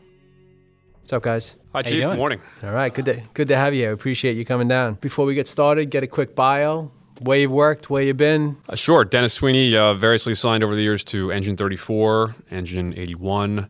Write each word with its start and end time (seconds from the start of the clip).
What's 1.01 1.13
up, 1.13 1.23
guys? 1.23 1.55
Hi, 1.73 1.81
Chief. 1.81 2.03
Good 2.03 2.17
morning. 2.17 2.41
All 2.63 2.71
right, 2.71 2.93
good 2.93 3.05
to, 3.05 3.21
good 3.33 3.47
to 3.49 3.55
have 3.55 3.73
you. 3.73 3.87
I 3.87 3.91
appreciate 3.91 4.37
you 4.37 4.45
coming 4.45 4.67
down. 4.67 4.95
Before 4.95 5.25
we 5.25 5.35
get 5.35 5.47
started, 5.47 5.89
get 5.89 6.03
a 6.03 6.07
quick 6.07 6.35
bio, 6.35 6.91
where 7.19 7.39
you've 7.39 7.51
worked, 7.51 7.89
where 7.89 8.03
you've 8.03 8.17
been. 8.17 8.57
Uh, 8.67 8.75
sure. 8.75 9.03
Dennis 9.03 9.33
Sweeney, 9.33 9.75
uh, 9.75 9.93
variously 9.93 10.33
assigned 10.33 10.63
over 10.63 10.75
the 10.75 10.81
years 10.81 11.03
to 11.05 11.31
Engine 11.31 11.57
34, 11.57 12.35
Engine 12.51 12.93
81, 12.95 13.67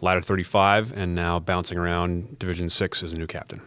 Ladder 0.00 0.20
35, 0.20 0.96
and 0.96 1.14
now 1.14 1.38
bouncing 1.38 1.78
around 1.78 2.38
Division 2.38 2.68
6 2.70 3.02
as 3.02 3.12
a 3.12 3.18
new 3.18 3.26
captain. 3.26 3.60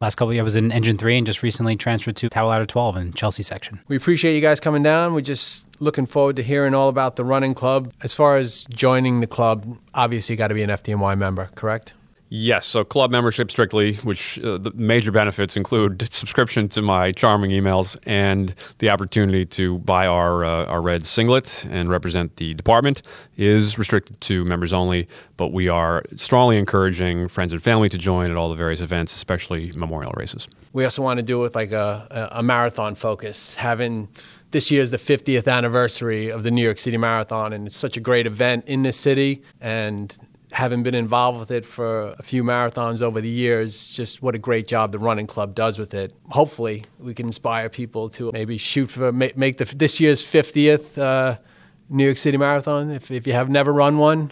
Last 0.00 0.16
couple 0.16 0.34
years 0.34 0.42
I 0.42 0.44
was 0.44 0.56
in 0.56 0.72
Engine 0.72 0.98
3 0.98 1.16
and 1.18 1.26
just 1.26 1.42
recently 1.42 1.74
transferred 1.74 2.16
to 2.16 2.28
Tower 2.28 2.48
Ladder 2.48 2.66
12 2.66 2.96
in 2.96 3.12
Chelsea 3.14 3.42
section. 3.42 3.80
We 3.88 3.96
appreciate 3.96 4.34
you 4.34 4.42
guys 4.42 4.60
coming 4.60 4.82
down. 4.82 5.14
We're 5.14 5.22
just 5.22 5.68
looking 5.80 6.04
forward 6.04 6.36
to 6.36 6.42
hearing 6.42 6.74
all 6.74 6.88
about 6.88 7.16
the 7.16 7.24
running 7.24 7.54
club. 7.54 7.92
As 8.02 8.14
far 8.14 8.36
as 8.36 8.64
joining 8.64 9.20
the 9.20 9.26
club, 9.26 9.78
obviously 9.94 10.34
you 10.34 10.36
got 10.36 10.48
to 10.48 10.54
be 10.54 10.62
an 10.62 10.70
FDNY 10.70 11.16
member, 11.16 11.46
correct? 11.54 11.94
Yes, 12.28 12.66
so 12.66 12.84
club 12.84 13.12
membership 13.12 13.52
strictly, 13.52 13.94
which 13.96 14.38
uh, 14.40 14.58
the 14.58 14.72
major 14.74 15.12
benefits 15.12 15.56
include 15.56 16.08
subscription 16.12 16.68
to 16.68 16.82
my 16.82 17.12
charming 17.12 17.52
emails 17.52 17.96
and 18.04 18.54
the 18.78 18.90
opportunity 18.90 19.44
to 19.46 19.78
buy 19.78 20.06
our 20.06 20.44
uh, 20.44 20.66
our 20.66 20.82
red 20.82 21.06
singlet 21.06 21.64
and 21.70 21.88
represent 21.88 22.36
the 22.36 22.52
department, 22.54 23.02
is 23.36 23.78
restricted 23.78 24.20
to 24.22 24.44
members 24.44 24.72
only. 24.72 25.06
But 25.36 25.52
we 25.52 25.68
are 25.68 26.02
strongly 26.16 26.56
encouraging 26.56 27.28
friends 27.28 27.52
and 27.52 27.62
family 27.62 27.88
to 27.90 27.98
join 27.98 28.30
at 28.30 28.36
all 28.36 28.48
the 28.48 28.56
various 28.56 28.80
events, 28.80 29.14
especially 29.14 29.70
memorial 29.76 30.12
races. 30.16 30.48
We 30.72 30.84
also 30.84 31.02
want 31.02 31.18
to 31.18 31.22
do 31.22 31.38
it 31.38 31.42
with 31.42 31.54
like 31.54 31.72
a, 31.72 32.28
a, 32.32 32.42
marathon 32.42 32.96
focus, 32.96 33.54
having 33.54 34.08
this 34.50 34.70
year 34.70 34.80
is 34.80 34.90
the 34.90 34.98
50th 34.98 35.46
anniversary 35.52 36.30
of 36.30 36.42
the 36.42 36.50
New 36.50 36.62
York 36.62 36.78
City 36.78 36.96
Marathon, 36.96 37.52
and 37.52 37.66
it's 37.66 37.76
such 37.76 37.96
a 37.96 38.00
great 38.00 38.26
event 38.26 38.66
in 38.66 38.82
the 38.82 38.92
city. 38.92 39.42
And 39.60 40.16
having 40.52 40.82
been 40.82 40.94
involved 40.94 41.38
with 41.38 41.50
it 41.50 41.64
for 41.64 42.14
a 42.18 42.22
few 42.22 42.44
marathons 42.44 43.02
over 43.02 43.20
the 43.20 43.28
years, 43.28 43.88
just 43.88 44.22
what 44.22 44.34
a 44.34 44.38
great 44.38 44.68
job 44.68 44.92
the 44.92 44.98
running 44.98 45.26
club 45.26 45.54
does 45.54 45.78
with 45.78 45.94
it. 45.94 46.12
Hopefully, 46.30 46.84
we 46.98 47.14
can 47.14 47.26
inspire 47.26 47.68
people 47.68 48.08
to 48.10 48.30
maybe 48.32 48.58
shoot 48.58 48.90
for 48.90 49.12
make, 49.12 49.58
the 49.58 49.64
this 49.64 50.00
year's 50.00 50.24
50th 50.24 50.98
uh, 50.98 51.38
New 51.88 52.04
York 52.04 52.16
City 52.16 52.36
Marathon. 52.36 52.90
If 52.90 53.10
if 53.10 53.26
you 53.26 53.32
have 53.32 53.48
never 53.48 53.72
run 53.72 53.98
one, 53.98 54.30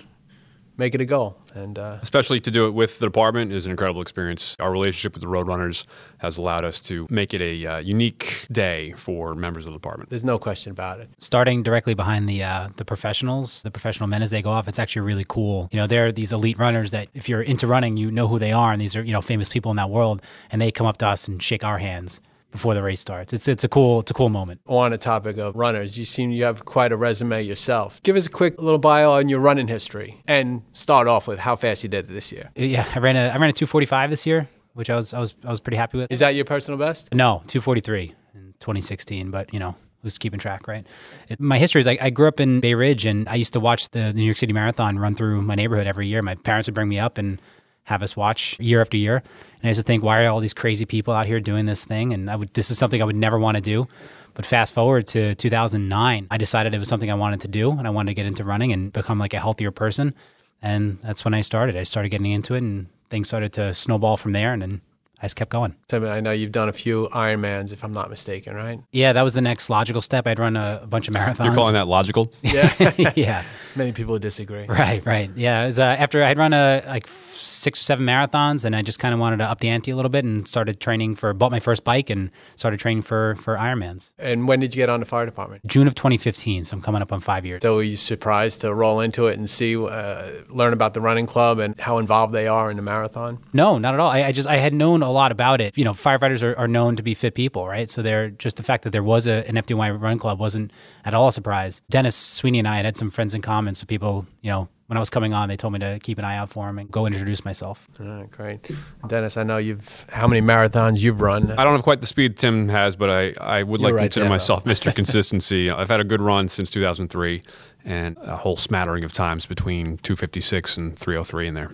make 0.77 0.95
it 0.95 1.01
a 1.01 1.05
goal. 1.05 1.37
And 1.55 1.79
uh, 1.79 1.99
especially 2.03 2.41
to 2.41 2.51
do 2.51 2.67
it 2.67 2.73
with 2.75 2.99
the 2.99 3.07
department 3.07 3.53
is 3.53 3.65
an 3.65 3.71
incredible 3.71 4.03
experience. 4.03 4.57
Our 4.61 4.73
relationship 4.73 5.15
with 5.15 5.23
the 5.23 5.29
Roadrunners 5.29 5.85
has 6.19 6.37
allowed 6.37 6.65
us 6.65 6.81
to 6.81 7.07
make 7.11 7.33
it 7.33 7.41
a 7.41 7.67
uh, 7.67 7.79
unique 7.79 8.47
day 8.51 8.93
for 8.97 9.35
members 9.35 9.67
of 9.67 9.73
the 9.73 9.79
department. 9.79 10.11
there's 10.11 10.25
no 10.25 10.39
question 10.39 10.73
about 10.73 11.01
it. 11.01 11.11
Starting 11.19 11.62
directly 11.62 11.95
behind 11.95 12.29
the 12.29 12.43
uh, 12.43 12.69
the 12.77 12.85
professionals, 12.85 13.62
the 13.62 13.71
professional 13.71 14.09
men 14.09 14.23
as 14.23 14.31
they 14.31 14.43
go 14.43 14.51
off, 14.51 14.69
it's 14.69 14.79
actually 14.79 15.03
really 15.03 15.27
cool. 15.29 15.69
You 15.73 15.79
know, 15.79 15.87
they're 15.87 16.12
these 16.12 16.33
elite 16.33 16.59
runners 16.59 16.91
that 16.91 17.09
if 17.15 17.29
you're 17.29 17.43
into 17.43 17.67
running, 17.67 17.97
you 17.97 18.11
know 18.11 18.29
who 18.29 18.39
they 18.39 18.53
are, 18.53 18.73
and 18.73 18.81
these 18.81 18.97
are 18.97 19.03
you 19.03 19.12
know 19.12 19.23
famous 19.23 19.49
people 19.49 19.71
in 19.71 19.77
that 19.77 19.91
world, 19.91 20.23
and 20.51 20.61
they 20.61 20.71
come 20.73 20.87
up 20.87 20.99
to 20.99 21.06
us 21.06 21.29
and 21.29 21.43
shake 21.43 21.65
our 21.65 21.79
hands 21.79 22.21
before 22.54 22.72
the 22.72 22.82
race 22.84 23.00
starts. 23.00 23.32
It's 23.32 23.48
it's 23.48 23.65
a 23.65 23.69
cool 23.69 24.00
it's 24.00 24.12
a 24.12 24.15
cool 24.15 24.28
moment. 24.28 24.60
on 24.69 24.92
the 24.92 24.98
topic 24.98 25.37
of 25.38 25.56
runners, 25.56 25.98
you 25.98 26.04
seem 26.04 26.31
you 26.31 26.44
have 26.44 26.65
quite 26.65 26.92
a 26.92 26.97
resume 26.97 27.42
yourself. 27.42 28.00
Give 28.04 28.15
us 28.15 28.26
a 28.26 28.31
quick 28.31 28.62
little 28.62 28.78
bio 28.78 29.10
on 29.10 29.28
your 29.28 29.41
running 29.41 29.66
history 29.66 30.22
and 30.28 30.62
start 30.72 31.09
off 31.09 31.26
with 31.26 31.41
how 31.41 31.56
fast 31.56 31.82
you 31.82 31.88
did 31.88 32.09
it 32.09 32.12
this 32.12 32.31
year. 32.31 32.53
Uh, 32.56 32.62
yeah, 32.62 32.87
I 32.94 33.00
ran 33.00 33.16
a 33.16 33.26
I 33.26 33.37
ran 33.38 33.50
a 33.50 33.53
245 33.53 34.09
this 34.09 34.25
year, 34.25 34.47
which 34.75 34.88
I 34.88 34.94
was 34.94 35.12
I 35.12 35.19
was 35.19 35.34
I 35.44 35.50
was 35.50 35.59
pretty 35.59 35.76
happy 35.76 35.98
with. 35.98 36.12
Is 36.12 36.20
that 36.20 36.37
your 36.37 36.44
personal 36.44 36.78
best? 36.78 37.12
No, 37.12 37.43
243 37.48 38.14
in 38.37 38.54
2016, 38.60 39.32
but 39.32 39.53
you 39.53 39.59
know, 39.59 39.75
who's 40.04 40.16
keeping 40.16 40.38
track, 40.38 40.69
right? 40.69 40.87
It, 41.28 41.41
my 41.41 41.59
history 41.59 41.81
is 41.81 41.88
I, 41.88 41.98
I 42.00 42.10
grew 42.10 42.28
up 42.28 42.38
in 42.38 42.60
Bay 42.60 42.75
Ridge 42.75 43.04
and 43.04 43.28
I 43.28 43.34
used 43.34 43.53
to 43.54 43.60
watch 43.60 43.91
the 43.91 44.12
New 44.12 44.22
York 44.22 44.37
City 44.37 44.53
Marathon 44.53 44.97
run 44.97 45.16
through 45.16 45.43
my 45.43 45.56
neighborhood 45.56 45.88
every 45.88 46.06
year. 46.06 46.22
My 46.22 46.37
parents 46.37 46.69
would 46.69 46.75
bring 46.75 46.88
me 46.88 47.00
up 47.00 47.19
and 47.19 47.43
have 47.84 48.03
us 48.03 48.17
watch 48.17 48.59
year 48.59 48.81
after 48.81 48.97
year. 48.97 49.17
And 49.17 49.65
I 49.65 49.69
used 49.69 49.81
to 49.81 49.84
think, 49.84 50.03
why 50.03 50.25
are 50.25 50.28
all 50.28 50.41
these 50.41 50.55
crazy 50.55 50.84
people 50.84 51.15
out 51.15 51.27
here 51.27 51.41
doing 51.41 51.67
this 51.67 51.84
thing? 51.84 52.12
And 52.12 52.31
I 52.31 52.37
would, 52.37 52.53
this 52.55 52.71
is 52.71 52.78
something 52.78 53.00
I 53.00 53.05
would 53.05 53.17
never 53.17 53.39
want 53.39 53.56
to 53.56 53.61
do. 53.61 53.87
But 54.34 54.47
fast 54.47 54.75
forward 54.75 55.06
to 55.09 55.34
2009, 55.37 56.27
I 56.31 56.37
decided 56.37 56.75
it 56.75 56.78
was 56.78 56.89
something 56.89 57.11
I 57.11 57.15
wanted 57.15 57.41
to 57.43 57.49
do 57.49 57.71
and 57.71 57.87
I 57.87 57.91
wanted 57.91 58.11
to 58.11 58.15
get 58.15 58.27
into 58.27 58.43
running 58.43 58.73
and 58.73 58.93
become 58.93 59.19
like 59.19 59.33
a 59.33 59.39
healthier 59.39 59.71
person. 59.71 60.15
And 60.61 60.99
that's 61.03 61.25
when 61.25 61.34
I 61.34 61.41
started. 61.43 61.77
I 61.77 61.84
started 61.84 62.09
getting 62.09 62.33
into 62.33 62.55
it 62.55 62.62
and 62.62 62.89
things 63.11 63.28
started 63.28 63.53
to 63.55 63.75
snowball 63.75 64.17
from 64.17 64.33
there. 64.33 64.53
And 64.53 64.62
then 64.62 64.81
I 65.20 65.26
just 65.26 65.36
kept 65.36 65.50
going. 65.50 65.75
So, 65.91 66.04
I 66.06 66.20
know 66.20 66.32
you've 66.32 66.52
done 66.52 66.69
a 66.69 66.72
few 66.72 67.08
Ironmans, 67.12 67.72
if 67.72 67.82
I'm 67.84 67.92
not 67.92 68.10
mistaken, 68.10 68.54
right? 68.54 68.80
Yeah, 68.92 69.12
that 69.12 69.22
was 69.22 69.34
the 69.34 69.41
next 69.41 69.70
logical 69.70 70.00
step. 70.02 70.26
I'd 70.26 70.38
run 70.38 70.56
a, 70.56 70.80
a 70.82 70.86
bunch 70.86 71.08
of 71.08 71.14
marathons. 71.14 71.44
You're 71.44 71.54
calling 71.54 71.75
that 71.75 71.88
logical? 71.88 72.32
Yeah. 72.42 72.92
yeah, 73.16 73.42
Many 73.75 73.92
people 73.92 74.12
would 74.12 74.22
disagree. 74.22 74.66
right, 74.66 75.04
right. 75.06 75.30
Yeah, 75.34 75.62
it 75.62 75.66
was, 75.66 75.78
uh, 75.78 75.82
after 75.82 76.22
I'd 76.22 76.38
run 76.38 76.52
a 76.52 76.82
like 76.86 77.08
six 77.34 77.80
or 77.80 77.84
seven 77.84 78.06
marathons, 78.06 78.64
and 78.64 78.75
I 78.76 78.82
just 78.82 78.98
kind 78.98 79.12
of 79.14 79.20
wanted 79.20 79.38
to 79.38 79.44
up 79.44 79.60
the 79.60 79.69
ante 79.69 79.91
a 79.91 79.97
little 79.97 80.08
bit, 80.10 80.25
and 80.25 80.47
started 80.47 80.80
training 80.80 81.14
for 81.16 81.32
bought 81.32 81.50
my 81.50 81.60
first 81.60 81.84
bike 81.84 82.10
and 82.10 82.31
started 82.56 82.81
training 82.81 83.02
for 83.02 83.34
for 83.36 83.56
Ironmans. 83.56 84.12
And 84.19 84.46
when 84.48 84.60
did 84.60 84.75
you 84.75 84.81
get 84.81 84.88
on 84.88 85.00
the 85.00 85.06
fire 85.06 85.25
department? 85.26 85.66
June 85.66 85.86
of 85.86 85.94
2015, 85.94 86.64
so 86.64 86.76
I'm 86.76 86.82
coming 86.82 87.02
up 87.02 87.12
on 87.12 87.20
five 87.20 87.44
years. 87.46 87.62
So 87.62 87.76
were 87.76 87.82
you 87.82 87.96
surprised 87.96 88.60
to 88.62 88.75
roll 88.75 89.00
into 89.00 89.26
it 89.26 89.38
and 89.38 89.48
see, 89.48 89.76
uh, 89.76 90.31
learn 90.48 90.72
about 90.72 90.94
the 90.94 91.00
running 91.00 91.26
club 91.26 91.58
and 91.58 91.78
how 91.81 91.98
involved 91.98 92.32
they 92.34 92.46
are 92.46 92.70
in 92.70 92.76
the 92.76 92.82
marathon? 92.82 93.38
No, 93.52 93.78
not 93.78 93.94
at 93.94 94.00
all. 94.00 94.10
I, 94.10 94.25
I 94.25 94.32
just 94.32 94.48
I 94.48 94.56
had 94.58 94.75
known 94.75 95.02
a 95.04 95.10
lot 95.10 95.32
about 95.32 95.60
it. 95.60 95.76
You 95.76 95.84
know, 95.84 95.92
firefighters 95.92 96.42
are, 96.42 96.56
are 96.59 96.69
known 96.69 96.97
to 96.97 97.03
be 97.03 97.15
fit 97.15 97.34
people, 97.34 97.66
right? 97.66 97.88
So 97.88 98.03
they're 98.03 98.31
just 98.31 98.56
the 98.56 98.62
fact 98.62 98.84
that 98.84 98.91
there 98.91 99.03
was 99.03 99.26
a, 99.26 99.47
an 99.48 99.56
FDNY 99.56 100.00
run 100.00 100.19
club 100.19 100.41
wasn't 100.41 100.72
at 101.04 101.15
all 101.15 101.28
a 101.28 101.32
surprise. 101.32 101.82
Dennis 101.91 102.16
Sweeney 102.16 102.59
and 102.59 102.69
I 102.69 102.76
had 102.76 102.84
had 102.84 102.97
some 102.97 103.10
friends 103.10 103.34
in 103.34 103.43
common, 103.43 103.75
so 103.75 103.87
people, 103.87 104.26
you 104.43 104.50
know, 104.50 104.69
when 104.87 104.98
I 104.98 105.00
was 105.00 105.09
coming 105.09 105.32
on, 105.32 105.48
they 105.48 105.56
told 105.56 105.72
me 105.72 105.78
to 105.78 105.98
keep 106.03 106.19
an 106.19 106.26
eye 106.26 106.37
out 106.37 106.50
for 106.50 106.69
him 106.69 106.78
and 106.78 106.91
go 106.91 107.06
introduce 107.06 107.44
myself. 107.44 107.88
All 107.98 108.06
right, 108.06 108.31
great. 108.31 108.70
Dennis, 109.09 109.38
I 109.38 109.43
know 109.43 109.56
you've, 109.56 110.06
how 110.10 110.28
many 110.28 110.43
marathons 110.43 111.00
you've 111.00 111.22
run? 111.22 111.50
I 111.53 111.64
don't 111.64 111.72
have 111.72 111.82
quite 111.82 112.03
the 112.03 112.06
speed 112.06 112.37
Tim 112.37 112.69
has, 112.69 112.94
but 112.94 113.09
I, 113.09 113.34
I 113.41 113.62
would 113.62 113.81
like 113.81 113.91
You're 113.91 113.98
to 113.98 114.03
right 114.03 114.03
consider 114.04 114.25
there, 114.25 114.31
myself 114.31 114.64
Mr. 114.66 114.94
Consistency. 114.94 115.70
I've 115.70 115.88
had 115.88 116.00
a 116.00 116.04
good 116.04 116.20
run 116.20 116.48
since 116.48 116.69
2003 116.69 117.43
and 117.87 118.19
a 118.20 118.37
whole 118.37 118.56
smattering 118.56 119.04
of 119.04 119.12
times 119.12 119.47
between 119.47 119.98
256 119.98 120.76
and 120.76 120.98
303 120.98 121.46
in 121.49 121.55
there. 121.55 121.70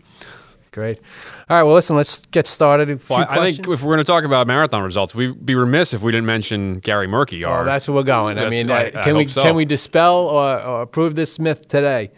Great. 0.72 0.99
All 1.49 1.56
right, 1.56 1.62
well, 1.64 1.75
listen, 1.75 1.96
let's 1.96 2.25
get 2.26 2.46
started. 2.46 2.88
Well, 3.08 3.19
I 3.28 3.38
I 3.40 3.50
think 3.52 3.67
if 3.69 3.82
we're 3.82 3.94
going 3.94 3.99
to 3.99 4.05
talk 4.05 4.22
about 4.25 4.46
marathon 4.46 4.82
results, 4.84 5.14
we'd 5.14 5.44
be 5.44 5.55
remiss 5.56 5.93
if 5.93 6.02
we 6.02 6.12
didn't 6.12 6.26
mention 6.26 6.78
Gary 6.78 7.08
Muhrcke. 7.08 7.43
Oh, 7.44 7.49
our- 7.49 7.64
that's 7.64 7.88
where 7.88 7.96
we're 7.96 8.02
going. 8.05 8.38
I 8.38 8.49
mean, 8.49 8.70
I- 8.70 8.90
uh, 8.90 9.00
I 9.00 9.02
can 9.02 9.17
we 9.17 9.26
so. 9.26 9.43
can 9.43 9.56
we 9.56 9.64
dispel 9.64 10.14
or, 10.28 10.61
or 10.62 10.87
prove 10.87 11.17
this 11.17 11.38
myth 11.40 11.67
today? 11.69 12.12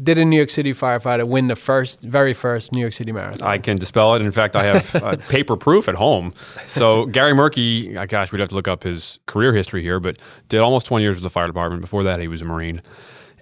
Did 0.00 0.16
a 0.18 0.24
New 0.24 0.36
York 0.36 0.50
City 0.50 0.72
firefighter 0.72 1.26
win 1.26 1.48
the 1.48 1.56
first, 1.56 2.02
very 2.02 2.32
first 2.32 2.70
New 2.70 2.80
York 2.80 2.92
City 2.92 3.10
marathon? 3.10 3.48
I 3.48 3.58
can 3.58 3.76
dispel 3.78 4.14
it. 4.14 4.22
In 4.22 4.30
fact, 4.30 4.54
I 4.54 4.62
have 4.62 4.94
uh, 4.94 5.16
paper 5.28 5.56
proof 5.56 5.88
at 5.88 5.96
home. 5.96 6.34
So 6.68 7.06
Gary 7.06 7.32
Muhrcke, 7.32 7.96
uh, 7.96 8.06
gosh, 8.06 8.30
we'd 8.30 8.38
have 8.38 8.50
to 8.50 8.54
look 8.54 8.68
up 8.68 8.84
his 8.84 9.18
career 9.26 9.52
history 9.52 9.82
here, 9.82 9.98
but 9.98 10.16
did 10.48 10.60
almost 10.60 10.86
20 10.86 11.02
years 11.02 11.16
with 11.16 11.24
the 11.24 11.30
fire 11.30 11.48
department. 11.48 11.80
Before 11.80 12.04
that, 12.04 12.20
he 12.20 12.28
was 12.28 12.42
a 12.42 12.44
Marine. 12.44 12.80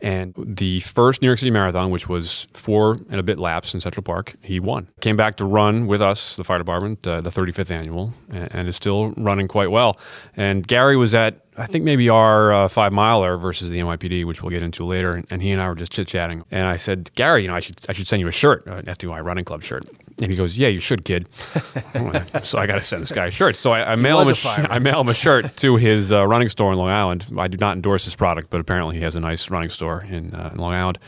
And 0.02 0.34
the 0.37 0.81
first 0.81 1.22
New 1.22 1.28
York 1.28 1.38
City 1.38 1.50
Marathon, 1.50 1.90
which 1.90 2.08
was 2.08 2.46
four 2.52 2.93
and 3.10 3.16
a 3.16 3.22
bit 3.22 3.38
laps 3.38 3.75
in 3.75 3.81
Central 3.81 4.02
Park, 4.02 4.37
he 4.43 4.60
won. 4.60 4.88
Came 5.00 5.16
back 5.16 5.37
to 5.37 5.44
run 5.44 5.87
with 5.87 6.02
us, 6.02 6.37
the 6.37 6.44
fire 6.44 6.58
department, 6.58 7.06
uh, 7.06 7.20
the 7.20 7.31
35th 7.31 7.70
annual, 7.70 8.12
and, 8.31 8.48
and 8.52 8.69
is 8.69 8.76
still 8.76 9.12
running 9.16 9.48
quite 9.48 9.70
well. 9.70 9.98
And 10.37 10.66
Gary 10.66 10.96
was 10.96 11.14
at 11.14 11.45
I 11.58 11.67
think 11.67 11.85
maybe 11.85 12.08
our 12.08 12.53
uh, 12.53 12.69
five 12.69 12.93
miler 12.93 13.37
versus 13.37 13.70
the 13.70 13.81
NYPD, 13.81 14.25
which 14.25 14.43
we'll 14.43 14.50
get 14.50 14.62
into 14.62 14.85
later. 14.85 15.12
And, 15.12 15.26
and 15.31 15.43
he 15.43 15.50
and 15.53 15.62
I 15.62 15.69
were 15.69 15.75
just 15.75 15.93
chit 15.93 16.06
chatting. 16.06 16.44
And 16.50 16.67
I 16.67 16.76
said, 16.76 17.11
Gary, 17.14 17.43
you 17.43 17.49
know, 17.49 17.55
I 17.55 17.61
should 17.61 17.79
I 17.88 17.93
should 17.93 18.06
send 18.06 18.20
you 18.20 18.29
a 18.29 18.32
shirt, 18.32 18.67
an 18.67 18.85
FDY 18.85 19.25
running 19.25 19.44
club 19.44 19.62
shirt. 19.62 19.85
And 20.20 20.31
he 20.31 20.37
goes, 20.37 20.58
Yeah, 20.58 20.69
you 20.69 20.81
should, 20.81 21.05
kid. 21.05 21.29
so 22.43 22.58
I 22.58 22.67
got 22.67 22.75
to 22.75 22.81
send 22.82 23.03
this 23.03 23.12
guy 23.12 23.26
a 23.26 23.31
shirt. 23.31 23.56
So 23.56 23.73
I, 23.73 23.93
I 23.93 23.97
mail 23.97 24.20
him 24.20 24.29
a, 24.29 24.31
a 24.31 24.35
sh- 24.35 24.47
I 24.47 24.79
mail 24.79 25.00
him 25.00 25.08
a 25.08 25.14
shirt 25.14 25.56
to 25.58 25.76
his 25.76 26.12
uh, 26.12 26.26
running 26.26 26.49
store 26.49 26.73
in 26.73 26.79
Long 26.79 26.91
Island. 26.91 27.26
I 27.38 27.49
do 27.49 27.56
not 27.56 27.76
endorse 27.76 28.05
his 28.05 28.14
product, 28.14 28.50
but 28.50 28.61
apparently 28.61 28.97
he 28.97 29.03
has 29.03 29.14
a 29.14 29.20
nice 29.20 29.50
running 29.50 29.70
store 29.70 30.05
in, 30.08 30.35
uh, 30.35 30.50
in 30.53 30.58
Long 30.58 30.75
Island. 30.75 30.99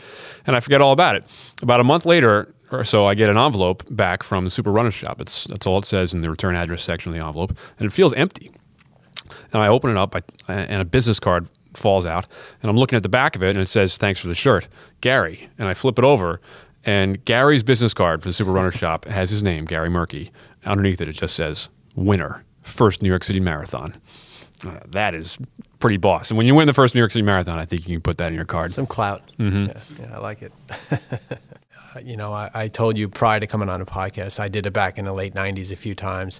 And 0.47 0.55
I 0.55 0.59
forget 0.59 0.81
all 0.81 0.93
about 0.93 1.15
it. 1.15 1.23
About 1.61 1.79
a 1.79 1.83
month 1.83 2.05
later 2.05 2.53
or 2.71 2.83
so, 2.83 3.05
I 3.05 3.13
get 3.15 3.29
an 3.29 3.37
envelope 3.37 3.83
back 3.89 4.23
from 4.23 4.45
the 4.45 4.51
Super 4.51 4.71
Runner 4.71 4.91
Shop. 4.91 5.21
It's 5.21 5.45
that's 5.45 5.67
all 5.67 5.79
it 5.79 5.85
says 5.85 6.13
in 6.13 6.21
the 6.21 6.29
return 6.29 6.55
address 6.55 6.83
section 6.83 7.13
of 7.13 7.19
the 7.19 7.25
envelope, 7.25 7.55
and 7.77 7.85
it 7.85 7.93
feels 7.93 8.13
empty. 8.13 8.51
And 9.53 9.61
I 9.61 9.67
open 9.67 9.91
it 9.91 9.97
up, 9.97 10.15
I, 10.15 10.21
and 10.53 10.81
a 10.81 10.85
business 10.85 11.19
card 11.19 11.47
falls 11.73 12.05
out, 12.05 12.27
and 12.61 12.69
I'm 12.69 12.77
looking 12.77 12.97
at 12.97 13.03
the 13.03 13.09
back 13.09 13.35
of 13.35 13.43
it, 13.43 13.49
and 13.51 13.59
it 13.59 13.69
says, 13.69 13.97
"Thanks 13.97 14.19
for 14.19 14.27
the 14.27 14.35
shirt, 14.35 14.67
Gary." 15.01 15.49
And 15.57 15.67
I 15.67 15.73
flip 15.73 15.97
it 15.99 16.05
over, 16.05 16.41
and 16.85 17.23
Gary's 17.25 17.63
business 17.63 17.93
card 17.93 18.21
for 18.21 18.29
the 18.29 18.33
Super 18.33 18.51
Runner 18.51 18.71
Shop 18.71 19.05
has 19.05 19.29
his 19.29 19.43
name, 19.43 19.65
Gary 19.65 19.89
Muhrcke. 19.89 20.29
Underneath 20.65 21.01
it, 21.01 21.07
it 21.07 21.13
just 21.13 21.35
says, 21.35 21.69
"Winner, 21.95 22.43
first 22.61 23.01
New 23.01 23.09
York 23.09 23.23
City 23.23 23.39
Marathon." 23.39 23.95
Uh, 24.65 24.79
that 24.87 25.13
is 25.13 25.37
pretty 25.79 25.97
boss. 25.97 26.29
And 26.29 26.37
when 26.37 26.45
you 26.45 26.53
win 26.53 26.67
the 26.67 26.73
first 26.73 26.93
New 26.93 26.99
York 26.99 27.11
City 27.11 27.23
Marathon, 27.23 27.59
I 27.59 27.65
think 27.65 27.87
you 27.87 27.95
can 27.95 28.01
put 28.01 28.17
that 28.17 28.27
in 28.27 28.33
your 28.35 28.45
card. 28.45 28.71
Some 28.71 28.85
clout. 28.87 29.21
Mm-hmm. 29.39 29.67
Yeah, 29.67 30.07
yeah, 30.07 30.15
I 30.15 30.19
like 30.19 30.41
it. 30.41 30.51
Uh, 31.95 31.99
you 32.01 32.15
know, 32.15 32.31
I, 32.33 32.49
I 32.53 32.67
told 32.67 32.97
you 32.97 33.09
prior 33.09 33.39
to 33.39 33.47
coming 33.47 33.69
on 33.69 33.81
a 33.81 33.85
podcast, 33.85 34.39
I 34.39 34.47
did 34.47 34.65
it 34.65 34.73
back 34.73 34.97
in 34.99 35.05
the 35.05 35.13
late 35.13 35.33
90s 35.33 35.71
a 35.71 35.75
few 35.75 35.95
times. 35.95 36.39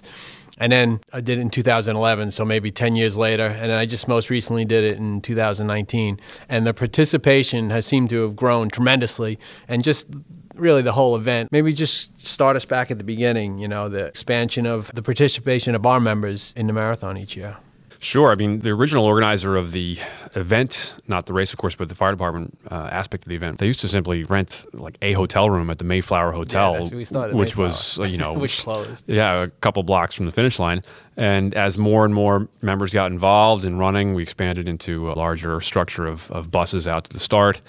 And 0.60 0.70
then 0.70 1.00
I 1.12 1.20
did 1.20 1.38
it 1.38 1.40
in 1.40 1.50
2011, 1.50 2.30
so 2.30 2.44
maybe 2.44 2.70
10 2.70 2.94
years 2.94 3.16
later. 3.16 3.46
And 3.46 3.72
I 3.72 3.86
just 3.86 4.06
most 4.06 4.30
recently 4.30 4.64
did 4.64 4.84
it 4.84 4.98
in 4.98 5.20
2019. 5.22 6.20
And 6.48 6.66
the 6.66 6.74
participation 6.74 7.70
has 7.70 7.86
seemed 7.86 8.10
to 8.10 8.22
have 8.22 8.36
grown 8.36 8.68
tremendously. 8.68 9.38
And 9.66 9.82
just 9.82 10.06
really 10.54 10.82
the 10.82 10.92
whole 10.92 11.16
event. 11.16 11.50
Maybe 11.50 11.72
just 11.72 12.20
start 12.24 12.54
us 12.54 12.66
back 12.66 12.90
at 12.90 12.98
the 12.98 13.04
beginning, 13.04 13.58
you 13.58 13.68
know, 13.68 13.88
the 13.88 14.04
expansion 14.04 14.66
of 14.66 14.90
the 14.94 15.02
participation 15.02 15.74
of 15.74 15.86
our 15.86 15.98
members 15.98 16.52
in 16.54 16.66
the 16.66 16.72
marathon 16.72 17.16
each 17.16 17.36
year. 17.36 17.56
Sure. 18.02 18.32
I 18.32 18.34
mean, 18.34 18.60
the 18.60 18.70
original 18.70 19.04
organizer 19.04 19.56
of 19.56 19.72
the 19.72 19.98
event, 20.34 20.94
not 21.06 21.26
the 21.26 21.34
race, 21.34 21.52
of 21.52 21.58
course, 21.58 21.74
but 21.74 21.90
the 21.90 21.94
fire 21.94 22.12
department 22.12 22.58
uh, 22.70 22.88
aspect 22.90 23.24
of 23.24 23.28
the 23.28 23.36
event, 23.36 23.58
they 23.58 23.66
used 23.66 23.80
to 23.80 23.88
simply 23.88 24.24
rent 24.24 24.64
like 24.72 24.96
a 25.02 25.12
hotel 25.12 25.50
room 25.50 25.68
at 25.68 25.76
the 25.76 25.84
Mayflower 25.84 26.32
Hotel, 26.32 26.74
that's 26.74 26.90
we 26.92 27.04
started, 27.04 27.36
which 27.36 27.58
was, 27.58 27.98
uh, 27.98 28.04
you 28.04 28.16
know, 28.16 28.32
Which 28.40 28.60
closed. 28.60 29.04
Yeah, 29.06 29.42
a 29.42 29.50
couple 29.50 29.82
blocks 29.82 30.14
from 30.14 30.24
the 30.24 30.32
finish 30.32 30.58
line. 30.58 30.82
And 31.18 31.52
as 31.52 31.76
more 31.76 32.06
and 32.06 32.14
more 32.14 32.48
members 32.62 32.90
got 32.90 33.12
involved 33.12 33.66
in 33.66 33.76
running, 33.76 34.14
we 34.14 34.22
expanded 34.22 34.66
into 34.66 35.08
a 35.08 35.12
larger 35.12 35.60
structure 35.60 36.06
of, 36.06 36.30
of 36.30 36.50
buses 36.50 36.86
out 36.86 37.04
to 37.04 37.12
the 37.12 37.20
start. 37.20 37.60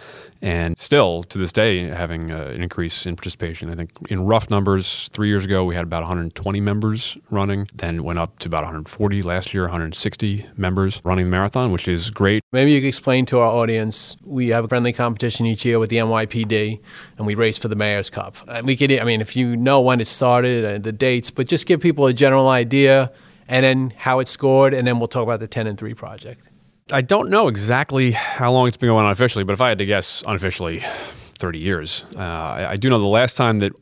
And 0.41 0.77
still, 0.79 1.21
to 1.23 1.38
this 1.38 1.51
day, 1.51 1.85
having 1.85 2.31
uh, 2.31 2.45
an 2.55 2.63
increase 2.63 3.05
in 3.05 3.15
participation. 3.15 3.69
I 3.69 3.75
think 3.75 3.91
in 4.09 4.25
rough 4.25 4.49
numbers, 4.49 5.07
three 5.13 5.27
years 5.27 5.45
ago, 5.45 5.63
we 5.63 5.75
had 5.75 5.83
about 5.83 6.01
120 6.01 6.59
members 6.59 7.15
running, 7.29 7.67
then 7.73 8.03
went 8.03 8.17
up 8.17 8.39
to 8.39 8.47
about 8.47 8.63
140 8.63 9.21
last 9.21 9.53
year, 9.53 9.63
160 9.63 10.47
members 10.57 10.99
running 11.03 11.25
the 11.25 11.31
marathon, 11.31 11.71
which 11.71 11.88
is 11.88 12.09
great. 12.09 12.43
Maybe 12.51 12.71
you 12.71 12.81
could 12.81 12.88
explain 12.88 13.27
to 13.27 13.39
our 13.39 13.51
audience 13.51 14.17
we 14.23 14.49
have 14.49 14.65
a 14.65 14.67
friendly 14.67 14.93
competition 14.93 15.45
each 15.45 15.63
year 15.63 15.77
with 15.77 15.91
the 15.91 15.97
NYPD, 15.97 16.79
and 17.17 17.27
we 17.27 17.35
race 17.35 17.59
for 17.59 17.67
the 17.67 17.75
Mayor's 17.75 18.09
Cup. 18.09 18.35
And 18.47 18.65
we 18.65 18.75
could, 18.75 18.91
I 18.91 19.03
mean, 19.03 19.21
if 19.21 19.35
you 19.35 19.55
know 19.55 19.79
when 19.81 20.01
it 20.01 20.07
started 20.07 20.65
and 20.65 20.83
the 20.83 20.91
dates, 20.91 21.29
but 21.29 21.47
just 21.47 21.67
give 21.67 21.81
people 21.81 22.07
a 22.07 22.13
general 22.13 22.49
idea, 22.49 23.11
and 23.47 23.63
then 23.63 23.93
how 23.95 24.19
it 24.19 24.27
scored, 24.27 24.73
and 24.73 24.88
then 24.88 24.97
we'll 24.97 25.07
talk 25.07 25.23
about 25.23 25.39
the 25.39 25.47
10 25.47 25.67
and 25.67 25.77
3 25.77 25.93
project. 25.93 26.47
I 26.91 27.01
don't 27.01 27.29
know 27.29 27.47
exactly 27.47 28.11
how 28.11 28.51
long 28.51 28.67
it's 28.67 28.77
been 28.77 28.89
going 28.89 29.05
on 29.05 29.11
officially, 29.11 29.43
but 29.43 29.53
if 29.53 29.61
I 29.61 29.69
had 29.69 29.77
to 29.77 29.85
guess 29.85 30.23
unofficially, 30.27 30.83
30 31.41 31.59
years. 31.59 32.05
Uh, 32.15 32.19
I, 32.19 32.71
I 32.71 32.75
do 32.75 32.89
know 32.89 32.99
the 32.99 33.05
last 33.05 33.35
time 33.35 33.57
that 33.59 33.73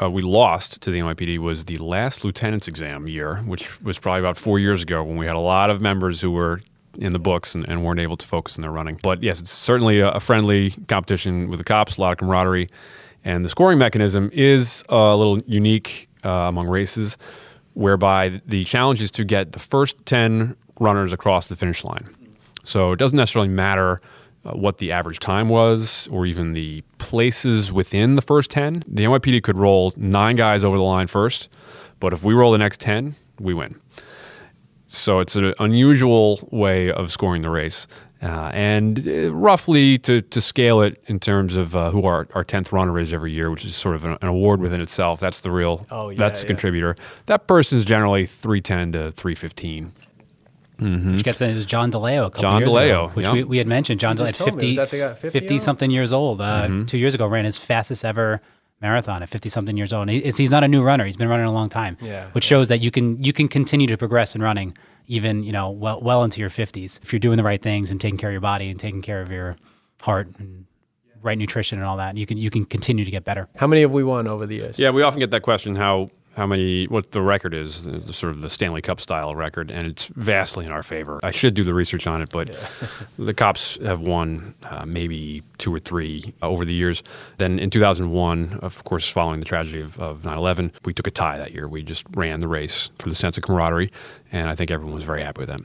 uh, 0.00 0.10
we 0.10 0.22
lost 0.22 0.80
to 0.82 0.90
the 0.90 1.00
NYPD 1.00 1.38
was 1.38 1.64
the 1.66 1.76
last 1.78 2.24
lieutenant's 2.24 2.68
exam 2.68 3.08
year, 3.08 3.36
which 3.38 3.80
was 3.82 3.98
probably 3.98 4.20
about 4.20 4.38
four 4.38 4.58
years 4.58 4.82
ago 4.82 5.02
when 5.02 5.16
we 5.16 5.26
had 5.26 5.36
a 5.36 5.40
lot 5.40 5.68
of 5.68 5.80
members 5.80 6.20
who 6.20 6.30
were 6.30 6.60
in 6.98 7.12
the 7.12 7.18
books 7.18 7.54
and, 7.54 7.68
and 7.68 7.84
weren't 7.84 8.00
able 8.00 8.16
to 8.16 8.26
focus 8.26 8.56
on 8.56 8.62
their 8.62 8.70
running. 8.70 8.98
But 9.02 9.22
yes, 9.22 9.40
it's 9.40 9.50
certainly 9.50 10.00
a, 10.00 10.10
a 10.10 10.20
friendly 10.20 10.70
competition 10.88 11.50
with 11.50 11.58
the 11.58 11.64
cops, 11.64 11.98
a 11.98 12.00
lot 12.00 12.12
of 12.12 12.18
camaraderie. 12.18 12.68
And 13.24 13.44
the 13.44 13.48
scoring 13.48 13.78
mechanism 13.78 14.30
is 14.32 14.84
a 14.88 15.16
little 15.16 15.38
unique 15.46 16.08
uh, 16.24 16.28
among 16.28 16.68
races, 16.68 17.18
whereby 17.74 18.40
the 18.46 18.64
challenge 18.64 19.00
is 19.00 19.10
to 19.12 19.24
get 19.24 19.52
the 19.52 19.58
first 19.58 20.04
10 20.06 20.56
runners 20.78 21.12
across 21.12 21.48
the 21.48 21.56
finish 21.56 21.84
line. 21.84 22.08
So 22.64 22.92
it 22.92 22.98
doesn't 22.98 23.16
necessarily 23.16 23.48
matter 23.50 24.00
uh, 24.44 24.52
what 24.52 24.78
the 24.78 24.92
average 24.92 25.18
time 25.20 25.48
was 25.48 26.08
or 26.10 26.26
even 26.26 26.52
the 26.52 26.82
places 26.98 27.72
within 27.72 28.14
the 28.16 28.22
first 28.22 28.50
10. 28.50 28.84
The 28.86 29.04
NYPD 29.04 29.42
could 29.42 29.56
roll 29.56 29.92
nine 29.96 30.36
guys 30.36 30.64
over 30.64 30.76
the 30.76 30.84
line 30.84 31.06
first, 31.06 31.48
but 32.00 32.12
if 32.12 32.24
we 32.24 32.34
roll 32.34 32.52
the 32.52 32.58
next 32.58 32.80
10, 32.80 33.14
we 33.40 33.54
win. 33.54 33.80
So 34.86 35.20
it's 35.20 35.36
an 35.36 35.54
unusual 35.58 36.46
way 36.50 36.90
of 36.90 37.10
scoring 37.12 37.42
the 37.42 37.50
race. 37.50 37.86
Uh, 38.22 38.50
and 38.54 39.08
uh, 39.08 39.34
roughly 39.34 39.98
to, 39.98 40.20
to 40.20 40.40
scale 40.40 40.80
it 40.80 41.02
in 41.06 41.18
terms 41.18 41.56
of 41.56 41.74
uh, 41.74 41.90
who 41.90 42.04
our, 42.04 42.28
our 42.34 42.44
10th 42.44 42.70
runner 42.70 42.96
is 43.00 43.12
every 43.12 43.32
year, 43.32 43.50
which 43.50 43.64
is 43.64 43.74
sort 43.74 43.96
of 43.96 44.04
an, 44.04 44.16
an 44.22 44.28
award 44.28 44.60
within 44.60 44.80
itself. 44.80 45.18
That's 45.18 45.40
the 45.40 45.50
real, 45.50 45.86
Oh, 45.90 46.10
yeah, 46.10 46.18
that's 46.18 46.40
the 46.42 46.46
yeah. 46.46 46.48
contributor. 46.48 46.96
That 47.26 47.48
person 47.48 47.78
is 47.78 47.84
generally 47.84 48.26
310 48.26 48.92
to 48.92 49.10
315. 49.12 49.92
Which 51.12 51.24
gets 51.24 51.40
into 51.40 51.64
John 51.66 51.90
DeLeo 51.92 52.26
a 52.26 52.30
couple 52.30 52.42
John 52.42 52.60
years 52.60 52.70
DeLeo, 52.72 52.84
ago, 53.04 53.10
which 53.14 53.26
yeah. 53.26 53.32
we, 53.32 53.44
we 53.44 53.58
had 53.58 53.66
mentioned. 53.66 54.00
John 54.00 54.16
You 54.16 54.22
DeLeo, 54.24 54.26
just 54.28 54.38
told 54.38 54.54
me, 54.56 54.60
50, 54.60 54.66
was 54.68 54.76
that 54.76 54.90
the 54.90 54.98
guy 54.98 55.14
50 55.14 55.38
50 55.40 55.58
something 55.58 55.90
years 55.90 56.12
old, 56.12 56.40
uh, 56.40 56.62
Mm-hmm. 56.64 56.86
two 56.86 56.98
years 56.98 57.14
ago, 57.14 57.26
ran 57.26 57.44
his 57.44 57.56
fastest 57.56 58.04
ever 58.04 58.40
marathon 58.80 59.22
at 59.22 59.28
50 59.28 59.48
something 59.48 59.76
years 59.76 59.92
old. 59.92 60.02
And 60.02 60.10
he, 60.10 60.18
it's, 60.18 60.38
he's 60.38 60.50
not 60.50 60.64
a 60.64 60.68
new 60.68 60.82
runner. 60.82 61.04
He's 61.04 61.16
been 61.16 61.28
running 61.28 61.46
a 61.46 61.52
long 61.52 61.68
time, 61.68 61.96
Yeah, 62.00 62.26
which 62.32 62.44
shows 62.44 62.68
that 62.68 62.80
you 62.80 62.90
can, 62.90 63.22
you 63.22 63.32
can 63.32 63.46
continue 63.48 63.86
to 63.86 63.96
progress 63.96 64.34
in 64.34 64.42
running 64.42 64.76
even, 65.06 65.42
you 65.44 65.52
know, 65.52 65.70
well, 65.70 66.00
well 66.00 66.24
into 66.24 66.40
your 66.40 66.50
50s 66.50 67.00
if 67.02 67.12
you're 67.12 67.20
doing 67.20 67.36
the 67.36 67.42
right 67.44 67.60
things 67.62 67.90
and 67.90 68.00
taking 68.00 68.18
care 68.18 68.30
of 68.30 68.32
your 68.32 68.40
body 68.40 68.70
and 68.70 68.78
taking 68.80 69.02
care 69.02 69.20
of 69.20 69.30
your 69.30 69.56
heart 70.00 70.28
and 70.38 70.66
right 71.22 71.38
nutrition 71.38 71.78
and 71.78 71.86
all 71.86 71.96
that. 71.98 72.16
You 72.16 72.26
can, 72.26 72.38
you 72.38 72.50
can 72.50 72.64
continue 72.64 73.04
to 73.04 73.10
get 73.10 73.22
better. 73.24 73.48
How 73.56 73.66
many 73.68 73.82
have 73.82 73.92
we 73.92 74.02
won 74.04 74.26
over 74.26 74.46
the 74.46 74.56
years? 74.56 74.78
Yeah, 74.78 74.90
we 74.90 75.02
often 75.02 75.20
get 75.20 75.30
that 75.30 75.42
question 75.42 75.74
how 75.76 76.08
how 76.36 76.46
many 76.46 76.86
what 76.86 77.10
the 77.10 77.22
record 77.22 77.54
is, 77.54 77.86
uh, 77.86 78.00
the 78.04 78.12
sort 78.12 78.32
of 78.32 78.42
the 78.42 78.50
Stanley 78.50 78.82
Cup 78.82 79.00
style 79.00 79.34
record, 79.34 79.70
and 79.70 79.84
it's 79.84 80.06
vastly 80.06 80.64
in 80.64 80.72
our 80.72 80.82
favor. 80.82 81.20
I 81.22 81.30
should 81.30 81.54
do 81.54 81.64
the 81.64 81.74
research 81.74 82.06
on 82.06 82.22
it, 82.22 82.30
but 82.30 82.50
the 83.18 83.34
cops 83.34 83.78
have 83.82 84.00
won 84.00 84.54
uh, 84.70 84.84
maybe 84.86 85.42
two 85.58 85.74
or 85.74 85.78
three 85.78 86.32
uh, 86.42 86.48
over 86.48 86.64
the 86.64 86.74
years. 86.74 87.02
Then 87.38 87.58
in 87.58 87.70
2001, 87.70 88.60
of 88.62 88.84
course, 88.84 89.08
following 89.08 89.40
the 89.40 89.46
tragedy 89.46 89.80
of, 89.80 89.98
of 89.98 90.22
9/11, 90.22 90.72
we 90.84 90.94
took 90.94 91.06
a 91.06 91.10
tie 91.10 91.38
that 91.38 91.52
year. 91.52 91.68
We 91.68 91.82
just 91.82 92.04
ran 92.14 92.40
the 92.40 92.48
race 92.48 92.90
for 92.98 93.08
the 93.08 93.14
sense 93.14 93.36
of 93.36 93.42
camaraderie, 93.42 93.90
and 94.30 94.48
I 94.48 94.54
think 94.54 94.70
everyone 94.70 94.94
was 94.94 95.04
very 95.04 95.22
happy 95.22 95.40
with 95.40 95.48
that. 95.48 95.60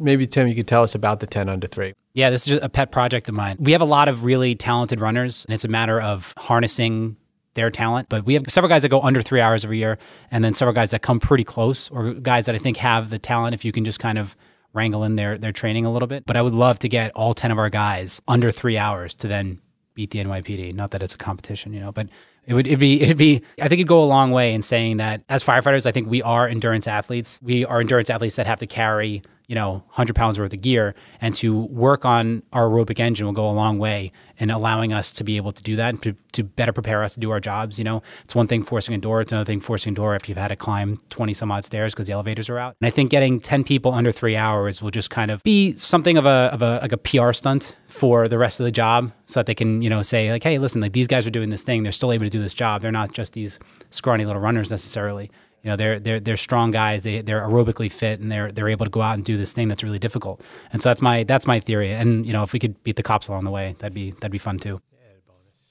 Maybe, 0.00 0.26
Tim, 0.26 0.46
you 0.48 0.54
could 0.54 0.68
tell 0.68 0.82
us 0.82 0.94
about 0.94 1.20
the 1.20 1.26
10 1.26 1.48
under 1.48 1.66
3. 1.66 1.92
Yeah, 2.14 2.30
this 2.30 2.46
is 2.46 2.54
just 2.54 2.64
a 2.64 2.68
pet 2.68 2.92
project 2.92 3.28
of 3.28 3.34
mine. 3.34 3.56
We 3.58 3.72
have 3.72 3.80
a 3.80 3.86
lot 3.86 4.08
of 4.08 4.24
really 4.24 4.54
talented 4.54 5.00
runners, 5.00 5.44
and 5.44 5.54
it's 5.54 5.64
a 5.64 5.68
matter 5.68 6.00
of 6.00 6.34
harnessing 6.36 7.16
their 7.58 7.70
talent. 7.70 8.08
But 8.08 8.24
we 8.24 8.34
have 8.34 8.44
several 8.48 8.68
guys 8.68 8.82
that 8.82 8.88
go 8.88 9.02
under 9.02 9.20
three 9.20 9.40
hours 9.40 9.64
every 9.64 9.78
year, 9.78 9.98
and 10.30 10.44
then 10.44 10.54
several 10.54 10.72
guys 10.72 10.92
that 10.92 11.02
come 11.02 11.18
pretty 11.18 11.44
close, 11.44 11.90
or 11.90 12.14
guys 12.14 12.46
that 12.46 12.54
I 12.54 12.58
think 12.58 12.76
have 12.78 13.10
the 13.10 13.18
talent 13.18 13.54
if 13.54 13.64
you 13.64 13.72
can 13.72 13.84
just 13.84 13.98
kind 13.98 14.16
of 14.16 14.36
wrangle 14.72 15.02
in 15.02 15.16
their, 15.16 15.36
their 15.36 15.52
training 15.52 15.84
a 15.84 15.92
little 15.92 16.06
bit. 16.06 16.24
But 16.24 16.36
I 16.36 16.42
would 16.42 16.52
love 16.52 16.78
to 16.80 16.88
get 16.88 17.10
all 17.16 17.34
10 17.34 17.50
of 17.50 17.58
our 17.58 17.68
guys 17.68 18.22
under 18.28 18.52
three 18.52 18.78
hours 18.78 19.14
to 19.16 19.28
then 19.28 19.60
beat 19.94 20.10
the 20.10 20.20
NYPD. 20.20 20.74
Not 20.74 20.92
that 20.92 21.02
it's 21.02 21.14
a 21.14 21.18
competition, 21.18 21.72
you 21.72 21.80
know, 21.80 21.90
but 21.90 22.08
it 22.46 22.54
would 22.54 22.66
it'd 22.66 22.78
be 22.78 23.02
it'd 23.02 23.16
be 23.16 23.42
I 23.60 23.68
think 23.68 23.80
it'd 23.80 23.88
go 23.88 24.02
a 24.02 24.06
long 24.06 24.30
way 24.30 24.54
in 24.54 24.62
saying 24.62 24.98
that 24.98 25.22
as 25.28 25.42
firefighters, 25.42 25.84
I 25.84 25.92
think 25.92 26.08
we 26.08 26.22
are 26.22 26.46
endurance 26.46 26.86
athletes. 26.86 27.40
We 27.42 27.64
are 27.64 27.80
endurance 27.80 28.08
athletes 28.08 28.36
that 28.36 28.46
have 28.46 28.60
to 28.60 28.66
carry 28.66 29.22
you 29.48 29.54
know 29.54 29.72
100 29.72 30.14
pounds 30.14 30.38
worth 30.38 30.52
of 30.52 30.60
gear, 30.60 30.94
and 31.20 31.34
to 31.34 31.62
work 31.64 32.04
on 32.04 32.42
our 32.52 32.68
aerobic 32.68 33.00
engine 33.00 33.26
will 33.26 33.32
go 33.32 33.48
a 33.48 33.52
long 33.52 33.78
way 33.78 34.12
in 34.36 34.50
allowing 34.50 34.92
us 34.92 35.10
to 35.10 35.24
be 35.24 35.36
able 35.36 35.50
to 35.50 35.62
do 35.62 35.74
that 35.74 35.88
and 35.88 36.02
to, 36.02 36.14
to 36.32 36.44
better 36.44 36.72
prepare 36.72 37.02
us 37.02 37.14
to 37.14 37.20
do 37.20 37.30
our 37.30 37.40
jobs. 37.40 37.78
You 37.78 37.84
know, 37.84 38.02
it's 38.22 38.34
one 38.34 38.46
thing 38.46 38.62
forcing 38.62 38.94
a 38.94 38.98
door; 38.98 39.22
it's 39.22 39.32
another 39.32 39.46
thing 39.46 39.58
forcing 39.58 39.92
a 39.94 39.96
door 39.96 40.14
after 40.14 40.30
you've 40.30 40.38
had 40.38 40.48
to 40.48 40.56
climb 40.56 41.00
20 41.08 41.34
some 41.34 41.50
odd 41.50 41.64
stairs 41.64 41.94
because 41.94 42.06
the 42.06 42.12
elevators 42.12 42.48
are 42.50 42.58
out. 42.58 42.76
And 42.80 42.86
I 42.86 42.90
think 42.90 43.10
getting 43.10 43.40
10 43.40 43.64
people 43.64 43.92
under 43.92 44.12
three 44.12 44.36
hours 44.36 44.82
will 44.82 44.90
just 44.90 45.08
kind 45.10 45.30
of 45.30 45.42
be 45.42 45.72
something 45.72 46.18
of 46.18 46.26
a 46.26 46.50
of 46.52 46.62
a 46.62 46.78
like 46.82 46.92
a 46.92 46.98
PR 46.98 47.32
stunt 47.32 47.74
for 47.86 48.28
the 48.28 48.36
rest 48.36 48.60
of 48.60 48.64
the 48.64 48.70
job, 48.70 49.12
so 49.26 49.40
that 49.40 49.46
they 49.46 49.54
can 49.54 49.80
you 49.80 49.88
know 49.88 50.02
say 50.02 50.30
like, 50.30 50.42
hey, 50.42 50.58
listen, 50.58 50.82
like 50.82 50.92
these 50.92 51.08
guys 51.08 51.26
are 51.26 51.30
doing 51.30 51.48
this 51.48 51.62
thing; 51.62 51.84
they're 51.84 51.92
still 51.92 52.12
able 52.12 52.26
to 52.26 52.30
do 52.30 52.40
this 52.40 52.54
job. 52.54 52.82
They're 52.82 52.92
not 52.92 53.12
just 53.12 53.32
these 53.32 53.58
scrawny 53.90 54.26
little 54.26 54.42
runners 54.42 54.70
necessarily. 54.70 55.30
You 55.62 55.70
know, 55.70 55.76
they're 55.76 55.98
they're 55.98 56.20
they're 56.20 56.36
strong 56.36 56.70
guys. 56.70 57.02
They 57.02 57.20
they're 57.20 57.40
aerobically 57.40 57.90
fit, 57.90 58.20
and 58.20 58.30
they're 58.30 58.52
they're 58.52 58.68
able 58.68 58.86
to 58.86 58.90
go 58.90 59.02
out 59.02 59.14
and 59.14 59.24
do 59.24 59.36
this 59.36 59.52
thing 59.52 59.68
that's 59.68 59.82
really 59.82 59.98
difficult. 59.98 60.40
And 60.72 60.80
so 60.80 60.88
that's 60.88 61.02
my 61.02 61.24
that's 61.24 61.46
my 61.46 61.60
theory. 61.60 61.92
And 61.92 62.24
you 62.24 62.32
know, 62.32 62.42
if 62.42 62.52
we 62.52 62.58
could 62.58 62.82
beat 62.84 62.96
the 62.96 63.02
cops 63.02 63.28
along 63.28 63.44
the 63.44 63.50
way, 63.50 63.74
that'd 63.78 63.94
be 63.94 64.12
that'd 64.12 64.30
be 64.30 64.38
fun 64.38 64.58
too. 64.58 64.80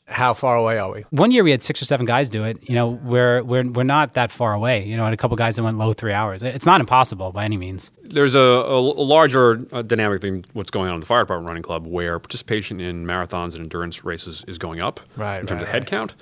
How 0.10 0.34
far 0.34 0.56
away 0.56 0.78
are 0.78 0.90
we? 0.90 1.04
One 1.10 1.32
year 1.32 1.44
we 1.44 1.52
had 1.52 1.62
six 1.62 1.82
or 1.82 1.86
seven 1.86 2.06
guys 2.06 2.30
do 2.30 2.46
it. 2.46 2.58
You 2.70 2.76
know, 2.76 2.88
we're 2.88 3.44
we're 3.44 3.68
we're 3.70 3.84
not 3.84 4.14
that 4.14 4.32
far 4.32 4.54
away. 4.54 4.86
You 4.86 4.96
know, 4.96 5.04
and 5.04 5.14
a 5.14 5.18
couple 5.18 5.36
guys 5.36 5.58
that 5.58 5.64
went 5.64 5.78
low 5.78 5.92
three 5.92 6.14
hours. 6.14 6.44
It's 6.44 6.66
not 6.66 6.80
impossible 6.80 7.34
by 7.34 7.44
any 7.44 7.58
means. 7.58 7.92
There's 8.04 8.34
a, 8.34 8.40
a 8.40 8.80
larger 8.80 9.66
uh, 9.74 9.82
dynamic 9.82 10.22
thing 10.22 10.46
what's 10.54 10.72
going 10.72 10.88
on 10.90 10.96
in 10.96 11.00
the 11.02 11.06
fire 11.06 11.24
department 11.24 11.48
running 11.50 11.64
club 11.64 11.86
where 11.88 12.20
participation 12.20 12.80
in 12.80 13.06
marathons 13.06 13.54
and 13.54 13.64
endurance 13.64 14.06
races 14.06 14.46
is 14.48 14.58
going 14.58 14.80
up 14.80 15.02
right, 15.18 15.42
in 15.42 15.46
terms 15.46 15.60
right, 15.60 15.64
of 15.64 15.68
head 15.68 15.82
right. 15.82 15.90
count, 15.90 16.16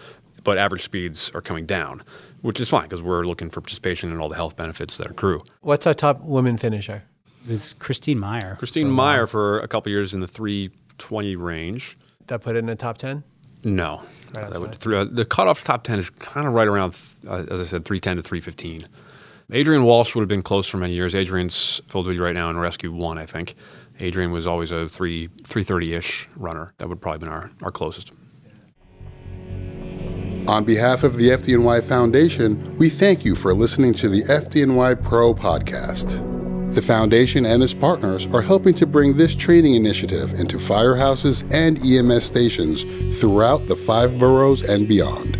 but 0.44 0.58
average 0.58 0.84
speeds 0.84 1.30
are 1.36 1.42
coming 1.42 1.68
down, 1.68 2.02
which 2.46 2.60
is 2.60 2.70
fine 2.70 2.84
because 2.84 3.02
we're 3.02 3.24
looking 3.24 3.50
for 3.50 3.60
participation 3.60 4.12
and 4.12 4.22
all 4.22 4.30
the 4.30 4.36
health 4.36 4.56
benefits 4.56 4.98
that 4.98 5.10
accrue. 5.10 5.44
What's 5.62 5.88
our 5.88 5.96
top 5.96 6.22
women 6.22 6.58
finisher? 6.58 7.04
It 7.44 7.50
was 7.50 7.74
Christine 7.74 8.20
Meyer. 8.20 8.56
Christine 8.60 8.86
for. 8.88 8.94
Meyer 8.94 9.25
for 9.25 9.60
a 9.62 9.68
couple 9.68 9.92
years 9.92 10.14
in 10.14 10.20
the 10.20 10.28
320 10.28 11.36
range. 11.36 11.98
That 12.28 12.42
put 12.44 12.56
it 12.56 12.60
in 12.60 12.68
the 12.68 12.75
top 12.75 13.00
10? 13.00 13.24
No, 13.64 14.02
Right 14.36 14.52
that 14.52 14.60
would, 14.60 14.70
outside. 14.70 14.80
three, 14.80 14.96
uh, 14.96 15.06
the 15.06 15.25
cutoff 15.25 15.64
top 15.64 15.84
10 15.84 15.98
is 15.98 16.12
kind 16.12 16.46
of 16.46 16.54
right 16.54 16.68
around, 16.68 16.96
uh, 17.28 17.46
as 17.50 17.60
I 17.60 17.64
said, 17.64 17.84
310 17.84 18.18
to 18.18 18.22
315. 18.22 18.88
Adrian 19.52 19.84
Walsh 19.84 20.14
would 20.14 20.22
have 20.22 20.30
been 20.30 20.44
close 20.44 20.68
for 20.68 20.78
many 20.78 20.94
years. 20.94 21.16
Adrian's 21.16 21.82
filled 21.88 22.06
with 22.06 22.16
you 22.16 22.24
right 22.24 22.36
now 22.36 22.50
in 22.52 22.60
Rescue 22.60 22.92
1, 22.92 23.18
I 23.18 23.25
think. 23.25 23.56
Adrian 24.00 24.32
was 24.32 24.46
always 24.46 24.72
a 24.72 24.88
3, 24.88 25.30
330-ish 25.30 26.30
runner. 26.36 26.70
That 26.78 26.90
would 26.90 27.02
probably 27.02 27.20
been 27.20 27.30
our, 27.30 27.50
our 27.64 27.72
closest. 27.72 28.12
On 30.48 30.64
behalf 30.64 31.02
of 31.04 31.18
the 31.18 31.30
FDNY 31.30 31.84
Foundation, 31.84 32.78
we 32.78 32.88
thank 32.88 33.25
you 33.25 33.34
for 33.34 33.52
listening 33.52 33.96
to 33.96 34.08
the 34.08 34.22
FDNY 34.24 35.02
Pro 35.02 35.34
podcast. 35.34 36.22
The 36.75 36.84
Foundation 36.84 37.48
and 37.48 37.64
its 37.64 37.74
partners 37.74 38.28
are 38.28 38.44
helping 38.44 38.75
to 38.75 38.86
bring 38.86 39.18
this 39.18 39.36
training 39.36 39.74
initiative 39.74 40.40
into 40.40 40.58
firehouses 40.58 41.52
and 41.52 41.84
EMS 41.84 42.25
stations 42.25 42.84
throughout 43.20 43.66
the 43.66 43.75
five 43.75 44.20
boroughs 44.20 44.62
and 44.62 44.88
beyond. 44.88 45.38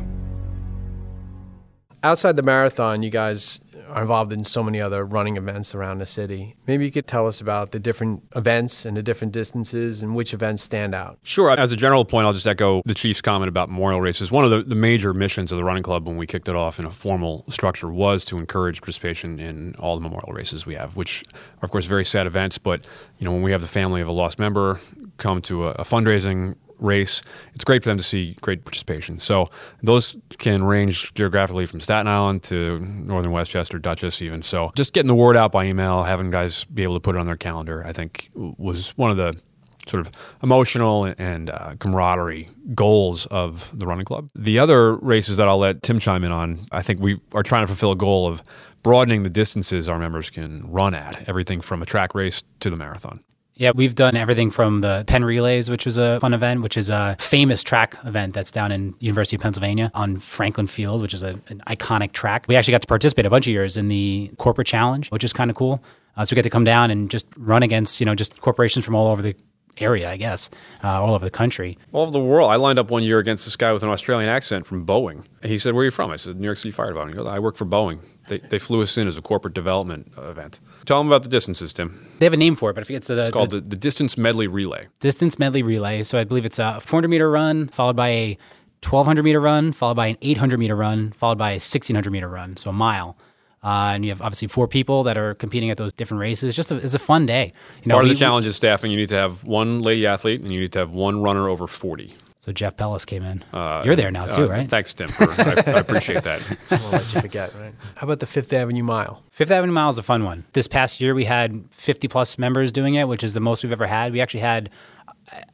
Outside 2.02 2.36
the 2.36 2.42
marathon, 2.42 3.04
you 3.04 3.10
guys 3.10 3.60
are 3.90 4.02
involved 4.02 4.32
in 4.32 4.44
so 4.44 4.62
many 4.62 4.80
other 4.80 5.04
running 5.04 5.36
events 5.36 5.74
around 5.74 5.98
the 5.98 6.06
city. 6.06 6.56
Maybe 6.66 6.84
you 6.84 6.90
could 6.90 7.06
tell 7.06 7.26
us 7.26 7.40
about 7.40 7.72
the 7.72 7.78
different 7.78 8.22
events 8.34 8.84
and 8.84 8.96
the 8.96 9.02
different 9.02 9.32
distances 9.32 10.02
and 10.02 10.14
which 10.14 10.32
events 10.32 10.62
stand 10.62 10.94
out. 10.94 11.18
Sure. 11.22 11.50
As 11.50 11.72
a 11.72 11.76
general 11.76 12.04
point, 12.04 12.26
I'll 12.26 12.32
just 12.32 12.46
echo 12.46 12.82
the 12.86 12.94
chief's 12.94 13.20
comment 13.20 13.48
about 13.48 13.68
memorial 13.68 14.00
races. 14.00 14.30
One 14.30 14.44
of 14.44 14.50
the, 14.50 14.62
the 14.62 14.74
major 14.74 15.12
missions 15.12 15.52
of 15.52 15.58
the 15.58 15.64
running 15.64 15.82
club 15.82 16.06
when 16.08 16.16
we 16.16 16.26
kicked 16.26 16.48
it 16.48 16.56
off 16.56 16.78
in 16.78 16.84
a 16.84 16.90
formal 16.90 17.44
structure 17.48 17.90
was 17.90 18.24
to 18.26 18.38
encourage 18.38 18.80
participation 18.80 19.38
in 19.38 19.74
all 19.76 19.96
the 19.96 20.02
memorial 20.02 20.32
races 20.32 20.66
we 20.66 20.74
have, 20.74 20.96
which 20.96 21.24
are, 21.62 21.64
of 21.66 21.70
course, 21.70 21.84
very 21.84 22.04
sad 22.04 22.26
events. 22.26 22.58
But, 22.58 22.86
you 23.18 23.24
know, 23.24 23.32
when 23.32 23.42
we 23.42 23.52
have 23.52 23.60
the 23.60 23.66
family 23.66 24.00
of 24.00 24.08
a 24.08 24.12
lost 24.12 24.38
member 24.38 24.80
come 25.16 25.42
to 25.42 25.68
a, 25.68 25.70
a 25.72 25.84
fundraising 25.84 26.56
race, 26.80 27.22
it's 27.54 27.64
great 27.64 27.82
for 27.82 27.90
them 27.90 27.98
to 27.98 28.02
see 28.02 28.36
great 28.40 28.64
participation. 28.64 29.18
So 29.18 29.50
those 29.82 30.16
can 30.38 30.64
range 30.64 31.14
geographically 31.14 31.66
from 31.66 31.80
Staten 31.80 32.08
Island 32.08 32.42
to 32.44 32.78
northern 32.80 33.32
Westchester, 33.32 33.78
Dutchess, 33.78 34.22
even. 34.22 34.42
So 34.42 34.72
just 34.74 34.92
getting 34.92 35.08
the 35.08 35.14
word 35.14 35.36
out 35.36 35.52
by 35.52 35.66
email, 35.66 36.02
having 36.02 36.30
guys 36.30 36.64
be 36.64 36.82
able 36.82 36.94
to 36.94 37.00
put 37.00 37.14
it 37.14 37.18
on 37.18 37.26
their 37.26 37.36
calendar, 37.36 37.84
I 37.84 37.92
think 37.92 38.30
was 38.34 38.90
one 38.96 39.10
of 39.10 39.16
the 39.16 39.38
sort 39.86 40.06
of 40.06 40.12
emotional 40.42 41.04
and 41.18 41.50
uh, 41.50 41.74
camaraderie 41.78 42.48
goals 42.74 43.26
of 43.26 43.76
the 43.76 43.86
running 43.86 44.04
club. 44.04 44.30
The 44.34 44.58
other 44.58 44.94
races 44.96 45.36
that 45.36 45.48
I'll 45.48 45.58
let 45.58 45.82
Tim 45.82 45.98
chime 45.98 46.22
in 46.22 46.32
on, 46.32 46.66
I 46.70 46.82
think 46.82 47.00
we 47.00 47.20
are 47.32 47.42
trying 47.42 47.62
to 47.62 47.66
fulfill 47.66 47.92
a 47.92 47.96
goal 47.96 48.28
of 48.28 48.42
broadening 48.82 49.22
the 49.22 49.30
distances 49.30 49.88
our 49.88 49.98
members 49.98 50.30
can 50.30 50.70
run 50.70 50.94
at, 50.94 51.28
everything 51.28 51.60
from 51.60 51.82
a 51.82 51.86
track 51.86 52.14
race 52.14 52.42
to 52.60 52.70
the 52.70 52.76
marathon. 52.76 53.22
Yeah, 53.60 53.72
we've 53.74 53.94
done 53.94 54.16
everything 54.16 54.50
from 54.50 54.80
the 54.80 55.04
Penn 55.06 55.22
Relays, 55.22 55.68
which 55.68 55.84
was 55.84 55.98
a 55.98 56.18
fun 56.20 56.32
event, 56.32 56.62
which 56.62 56.78
is 56.78 56.88
a 56.88 57.14
famous 57.20 57.62
track 57.62 57.94
event 58.06 58.32
that's 58.32 58.50
down 58.50 58.72
in 58.72 58.94
University 59.00 59.36
of 59.36 59.42
Pennsylvania 59.42 59.90
on 59.92 60.18
Franklin 60.18 60.66
Field, 60.66 61.02
which 61.02 61.12
is 61.12 61.22
a, 61.22 61.38
an 61.48 61.62
iconic 61.66 62.12
track. 62.12 62.46
We 62.48 62.56
actually 62.56 62.72
got 62.72 62.80
to 62.80 62.86
participate 62.86 63.26
a 63.26 63.30
bunch 63.30 63.46
of 63.46 63.52
years 63.52 63.76
in 63.76 63.88
the 63.88 64.30
corporate 64.38 64.66
challenge, 64.66 65.10
which 65.10 65.24
is 65.24 65.34
kind 65.34 65.50
of 65.50 65.58
cool. 65.58 65.84
Uh, 66.16 66.24
so 66.24 66.32
we 66.32 66.36
get 66.36 66.44
to 66.44 66.50
come 66.50 66.64
down 66.64 66.90
and 66.90 67.10
just 67.10 67.26
run 67.36 67.62
against, 67.62 68.00
you 68.00 68.06
know, 68.06 68.14
just 68.14 68.40
corporations 68.40 68.82
from 68.82 68.94
all 68.94 69.08
over 69.08 69.20
the 69.20 69.36
area, 69.78 70.10
I 70.10 70.16
guess, 70.16 70.50
uh, 70.84 71.02
all 71.02 71.14
over 71.14 71.24
the 71.24 71.30
country. 71.30 71.78
All 71.92 72.02
over 72.02 72.10
the 72.12 72.20
world. 72.20 72.50
I 72.50 72.56
lined 72.56 72.78
up 72.78 72.90
one 72.90 73.02
year 73.02 73.18
against 73.18 73.44
this 73.44 73.56
guy 73.56 73.72
with 73.72 73.82
an 73.82 73.88
Australian 73.88 74.28
accent 74.28 74.66
from 74.66 74.84
Boeing. 74.86 75.24
And 75.42 75.50
he 75.50 75.58
said, 75.58 75.74
Where 75.74 75.82
are 75.82 75.84
you 75.86 75.90
from? 75.90 76.10
I 76.10 76.16
said, 76.16 76.38
New 76.38 76.46
York 76.46 76.58
City 76.58 76.70
Fire 76.70 76.88
Department. 76.88 77.16
He 77.18 77.24
goes, 77.24 77.28
I 77.32 77.38
work 77.38 77.56
for 77.56 77.64
Boeing. 77.64 78.00
They, 78.28 78.38
they 78.38 78.58
flew 78.58 78.80
us 78.82 78.96
in 78.96 79.08
as 79.08 79.16
a 79.16 79.22
corporate 79.22 79.54
development 79.54 80.12
event. 80.16 80.60
Tell 80.84 80.98
them 80.98 81.08
about 81.08 81.22
the 81.24 81.28
distances, 81.28 81.72
Tim. 81.72 82.06
They 82.20 82.26
have 82.26 82.32
a 82.32 82.36
name 82.36 82.54
for 82.54 82.70
it, 82.70 82.74
but 82.74 82.82
I 82.82 82.84
forget 82.84 82.98
it's 82.98 83.08
the, 83.08 83.20
It's 83.22 83.30
called 83.32 83.50
the 83.50 83.56
the, 83.60 83.70
the 83.70 83.76
Distance 83.76 84.16
Medley 84.16 84.46
Relay. 84.46 84.86
distance 85.00 85.38
medley 85.38 85.62
relay. 85.62 86.02
So 86.04 86.18
I 86.18 86.24
believe 86.24 86.44
it's 86.44 86.58
a 86.58 86.80
400 86.80 87.08
meter 87.08 87.30
run 87.30 87.68
followed 87.68 87.96
by 87.96 88.08
a 88.08 88.38
1200 88.82 89.22
meter 89.24 89.40
run, 89.40 89.72
followed 89.72 89.96
by 89.96 90.06
an 90.06 90.16
800 90.22 90.58
meter 90.58 90.76
run, 90.76 91.12
followed 91.12 91.38
by 91.38 91.50
a 91.50 91.54
1600 91.54 92.10
meter 92.10 92.28
run, 92.28 92.56
so 92.56 92.70
a 92.70 92.72
mile. 92.72 93.16
Uh, 93.62 93.92
and 93.94 94.04
you 94.04 94.10
have 94.10 94.22
obviously 94.22 94.48
four 94.48 94.66
people 94.66 95.02
that 95.02 95.18
are 95.18 95.34
competing 95.34 95.68
at 95.70 95.76
those 95.76 95.92
different 95.92 96.20
races. 96.20 96.44
It's 96.48 96.56
just 96.56 96.70
a, 96.70 96.76
it's 96.76 96.94
a 96.94 96.98
fun 96.98 97.26
day. 97.26 97.52
You 97.82 97.88
know, 97.88 97.94
Part 97.96 98.04
of 98.04 98.08
we- 98.08 98.14
the 98.14 98.18
challenge 98.18 98.46
is 98.46 98.56
staffing. 98.56 98.90
You 98.90 98.96
need 98.96 99.10
to 99.10 99.18
have 99.18 99.44
one 99.44 99.80
lady 99.82 100.06
athlete 100.06 100.40
and 100.40 100.50
you 100.50 100.60
need 100.60 100.72
to 100.72 100.78
have 100.78 100.90
one 100.92 101.20
runner 101.22 101.48
over 101.48 101.66
40. 101.66 102.10
So 102.38 102.52
Jeff 102.52 102.74
Pellis 102.74 103.04
came 103.04 103.22
in. 103.22 103.44
Uh, 103.52 103.82
You're 103.84 103.96
there 103.96 104.10
now 104.10 104.24
too, 104.24 104.44
uh, 104.44 104.48
right? 104.48 104.66
Thanks, 104.66 104.94
Tim. 104.94 105.10
For, 105.10 105.30
I, 105.30 105.62
I 105.66 105.72
appreciate 105.80 106.22
that. 106.22 106.40
Won't 106.70 106.90
let 106.92 107.14
you 107.14 107.20
forget, 107.20 107.54
right? 107.60 107.74
How 107.96 108.06
about 108.06 108.20
the 108.20 108.26
Fifth 108.26 108.50
Avenue 108.54 108.82
Mile? 108.82 109.22
Fifth 109.30 109.50
Avenue 109.50 109.74
Mile 109.74 109.90
is 109.90 109.98
a 109.98 110.02
fun 110.02 110.24
one. 110.24 110.46
This 110.54 110.66
past 110.66 111.02
year, 111.02 111.14
we 111.14 111.26
had 111.26 111.62
50 111.70 112.08
plus 112.08 112.38
members 112.38 112.72
doing 112.72 112.94
it, 112.94 113.08
which 113.08 113.22
is 113.22 113.34
the 113.34 113.40
most 113.40 113.62
we've 113.62 113.72
ever 113.72 113.86
had. 113.86 114.14
We 114.14 114.22
actually 114.22 114.40
had, 114.40 114.70
I- 114.70 114.70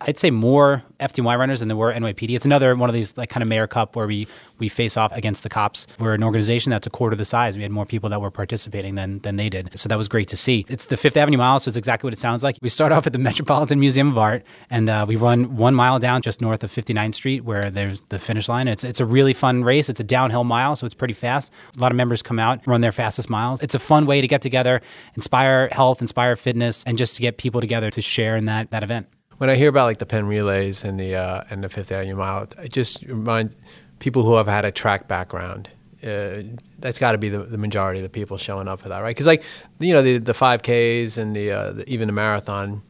I'd 0.01 0.19
say, 0.19 0.31
more 0.31 0.83
FDY 1.01 1.39
runners 1.39 1.61
than 1.61 1.69
there 1.69 1.77
were 1.77 1.93
NYPD. 1.93 2.35
It's 2.35 2.45
another 2.47 2.75
one 2.75 2.89
of 2.89 2.95
these 2.95 3.17
like 3.17 3.29
kind 3.29 3.43
of 3.43 3.49
mayor 3.49 3.67
cup 3.67 3.97
where 3.97 4.07
we 4.07 4.27
we 4.59 4.69
face 4.69 4.97
off 4.97 5.13
against 5.13 5.43
the 5.43 5.49
cops. 5.49 5.87
We're 5.99 6.15
an 6.15 6.23
organization 6.23 6.71
that's 6.71 6.87
a 6.87 6.91
quarter 6.91 7.15
the 7.17 7.25
size. 7.25 7.57
We 7.57 7.63
had 7.63 7.73
more 7.73 7.85
people 7.85 8.09
that 8.11 8.21
were 8.21 8.31
participating 8.31 8.95
than 8.95 9.19
than 9.21 9.37
they 9.37 9.49
did, 9.49 9.79
so 9.79 9.89
that 9.89 9.99
was 9.99 10.09
great 10.09 10.29
to 10.29 10.37
see. 10.37 10.65
It's 10.69 10.87
the 10.87 10.97
Fifth 10.97 11.17
Avenue 11.17 11.39
Mile, 11.39 11.59
so 11.59 11.69
it's 11.69 11.77
exactly 11.77 12.07
what 12.07 12.15
it 12.15 12.19
sounds 12.19 12.43
like. 12.43 12.57
We 12.63 12.69
start 12.69 12.93
off 12.93 13.07
at 13.07 13.13
the 13.13 13.19
Metropolitan 13.27 13.79
Museum 13.81 14.09
of 14.09 14.19
Art, 14.19 14.45
and 14.71 14.89
uh, 14.89 15.05
we 15.07 15.17
run 15.17 15.57
one 15.57 15.75
mile 15.75 15.99
down 15.99 16.23
just 16.23 16.41
north 16.41 16.65
of 16.65 16.73
59th 16.73 17.15
Street, 17.15 17.45
where 17.45 17.71
there's 17.71 18.01
the 18.09 18.19
finish 18.19 18.49
line. 18.49 18.69
It's 18.69 18.85
it's 18.85 19.01
a 19.01 19.07
really 19.07 19.35
fun 19.35 19.65
race. 19.65 19.89
It's 19.89 20.01
a 20.01 20.05
downhill 20.05 20.45
mile, 20.45 20.77
so 20.77 20.87
it's 20.87 20.95
pretty 20.95 21.15
fast. 21.15 21.53
A 21.77 21.81
lot 21.81 21.93
of 21.93 21.97
members 21.97 22.23
come 22.23 22.39
out, 22.39 22.67
run 22.67 22.81
their 22.81 22.93
fastest 22.93 23.29
miles. 23.29 23.61
It's 23.61 23.75
a 23.75 23.79
fun 23.79 24.07
way 24.07 24.21
to 24.21 24.29
get 24.29 24.41
together, 24.41 24.81
inspire 25.15 25.69
health, 25.73 26.01
inspire 26.01 26.37
fitness, 26.37 26.85
and 26.85 26.97
just 26.97 27.17
to 27.17 27.23
get 27.23 27.37
people 27.37 27.61
together 27.61 27.91
to 27.91 28.01
share 28.01 28.37
in 28.37 28.47
that 28.47 28.71
that 28.71 28.83
event. 28.83 29.09
When 29.39 29.51
I 29.51 29.57
hear 29.57 29.69
about 29.69 29.85
like 29.85 29.99
the 29.99 30.07
Penn 30.07 30.27
Relays 30.27 30.85
and 30.85 30.99
the 30.99 31.17
uh, 31.17 31.45
and 31.51 31.63
the 31.63 31.69
Fifth 31.69 31.93
Avenue 31.93 32.17
Mile, 32.17 32.49
it 32.59 32.73
just 32.73 33.03
reminds 33.03 33.55
people 33.99 34.23
who 34.23 34.37
have 34.37 34.47
had 34.47 34.65
a 34.65 34.71
track 34.71 35.09
background. 35.09 35.69
Uh, 36.03 36.43
that's 36.79 36.99
got 36.99 37.13
to 37.13 37.19
be 37.19 37.29
the, 37.29 37.39
the 37.39 37.59
majority 37.59 38.01
of 38.01 38.05
the 38.05 38.11
people 38.11 38.37
showing 38.37 38.69
up 38.69 38.81
for 38.81 38.89
that, 38.89 39.01
right? 39.01 39.11
Because 39.11 39.27
like 39.27 39.43
you 39.79 39.93
know 39.93 40.03
the 40.03 40.19
the 40.19 40.35
five 40.35 40.63
Ks 40.63 41.17
and 41.17 41.35
the, 41.35 41.51
uh, 41.51 41.73
the 41.73 41.89
even 41.89 42.07
the 42.07 42.13
marathon, 42.13 42.83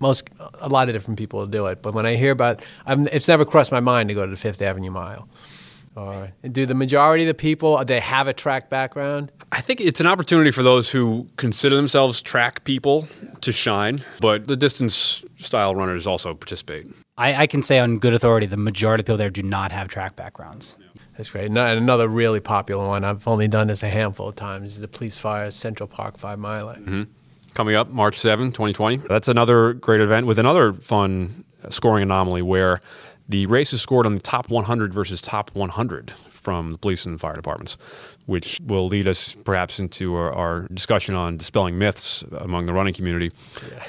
most 0.00 0.28
a 0.60 0.68
lot 0.68 0.88
of 0.88 0.94
different 0.94 1.18
people 1.18 1.46
do 1.46 1.66
it. 1.66 1.82
But 1.82 1.94
when 1.94 2.06
I 2.06 2.16
hear 2.16 2.32
about, 2.32 2.64
I'm, 2.86 3.06
it's 3.08 3.28
never 3.28 3.44
crossed 3.44 3.72
my 3.72 3.80
mind 3.80 4.08
to 4.08 4.14
go 4.14 4.24
to 4.24 4.30
the 4.30 4.36
Fifth 4.36 4.62
Avenue 4.62 4.90
Mile. 4.90 5.28
Or 5.98 6.30
do 6.50 6.64
the 6.64 6.74
majority 6.74 7.24
of 7.24 7.28
the 7.28 7.34
people 7.34 7.76
uh, 7.76 7.84
they 7.84 8.00
have 8.00 8.28
a 8.28 8.32
track 8.32 8.70
background? 8.70 9.32
I 9.50 9.60
think 9.60 9.80
it's 9.80 10.00
an 10.00 10.06
opportunity 10.06 10.50
for 10.50 10.62
those 10.62 10.90
who 10.90 11.26
consider 11.36 11.74
themselves 11.74 12.22
track 12.22 12.64
people 12.64 13.08
to 13.40 13.50
shine, 13.50 14.04
but 14.20 14.46
the 14.46 14.56
distance 14.56 15.24
style 15.38 15.74
runners 15.74 16.06
also 16.06 16.34
participate. 16.34 16.86
I, 17.16 17.42
I 17.42 17.46
can 17.46 17.62
say 17.62 17.78
on 17.78 17.98
good 17.98 18.14
authority, 18.14 18.46
the 18.46 18.56
majority 18.56 19.02
of 19.02 19.06
people 19.06 19.16
there 19.16 19.30
do 19.30 19.42
not 19.42 19.72
have 19.72 19.88
track 19.88 20.14
backgrounds. 20.14 20.76
That's 21.16 21.30
great. 21.30 21.46
And 21.46 21.58
another 21.58 22.06
really 22.06 22.38
popular 22.38 22.86
one, 22.86 23.04
I've 23.04 23.26
only 23.26 23.48
done 23.48 23.66
this 23.66 23.82
a 23.82 23.88
handful 23.88 24.28
of 24.28 24.36
times, 24.36 24.74
is 24.74 24.80
the 24.80 24.86
Police 24.86 25.16
Fire 25.16 25.50
Central 25.50 25.88
Park 25.88 26.16
Five 26.16 26.38
Mile. 26.38 26.68
Mm-hmm. 26.68 27.04
Coming 27.54 27.76
up 27.76 27.88
March 27.90 28.18
7, 28.18 28.52
2020. 28.52 28.98
That's 29.08 29.26
another 29.26 29.72
great 29.72 30.00
event 30.00 30.28
with 30.28 30.38
another 30.38 30.72
fun 30.72 31.44
scoring 31.70 32.04
anomaly 32.04 32.42
where 32.42 32.80
the 33.28 33.46
race 33.46 33.72
is 33.72 33.82
scored 33.82 34.06
on 34.06 34.14
the 34.14 34.22
top 34.22 34.48
100 34.48 34.92
versus 34.94 35.20
top 35.20 35.54
100 35.54 36.12
from 36.30 36.72
the 36.72 36.78
police 36.78 37.04
and 37.04 37.20
fire 37.20 37.34
departments, 37.34 37.76
which 38.26 38.58
will 38.64 38.86
lead 38.86 39.06
us 39.06 39.34
perhaps 39.44 39.78
into 39.78 40.14
our, 40.14 40.32
our 40.32 40.60
discussion 40.72 41.14
on 41.14 41.36
dispelling 41.36 41.78
myths 41.78 42.24
among 42.38 42.64
the 42.64 42.72
running 42.72 42.94
community. 42.94 43.30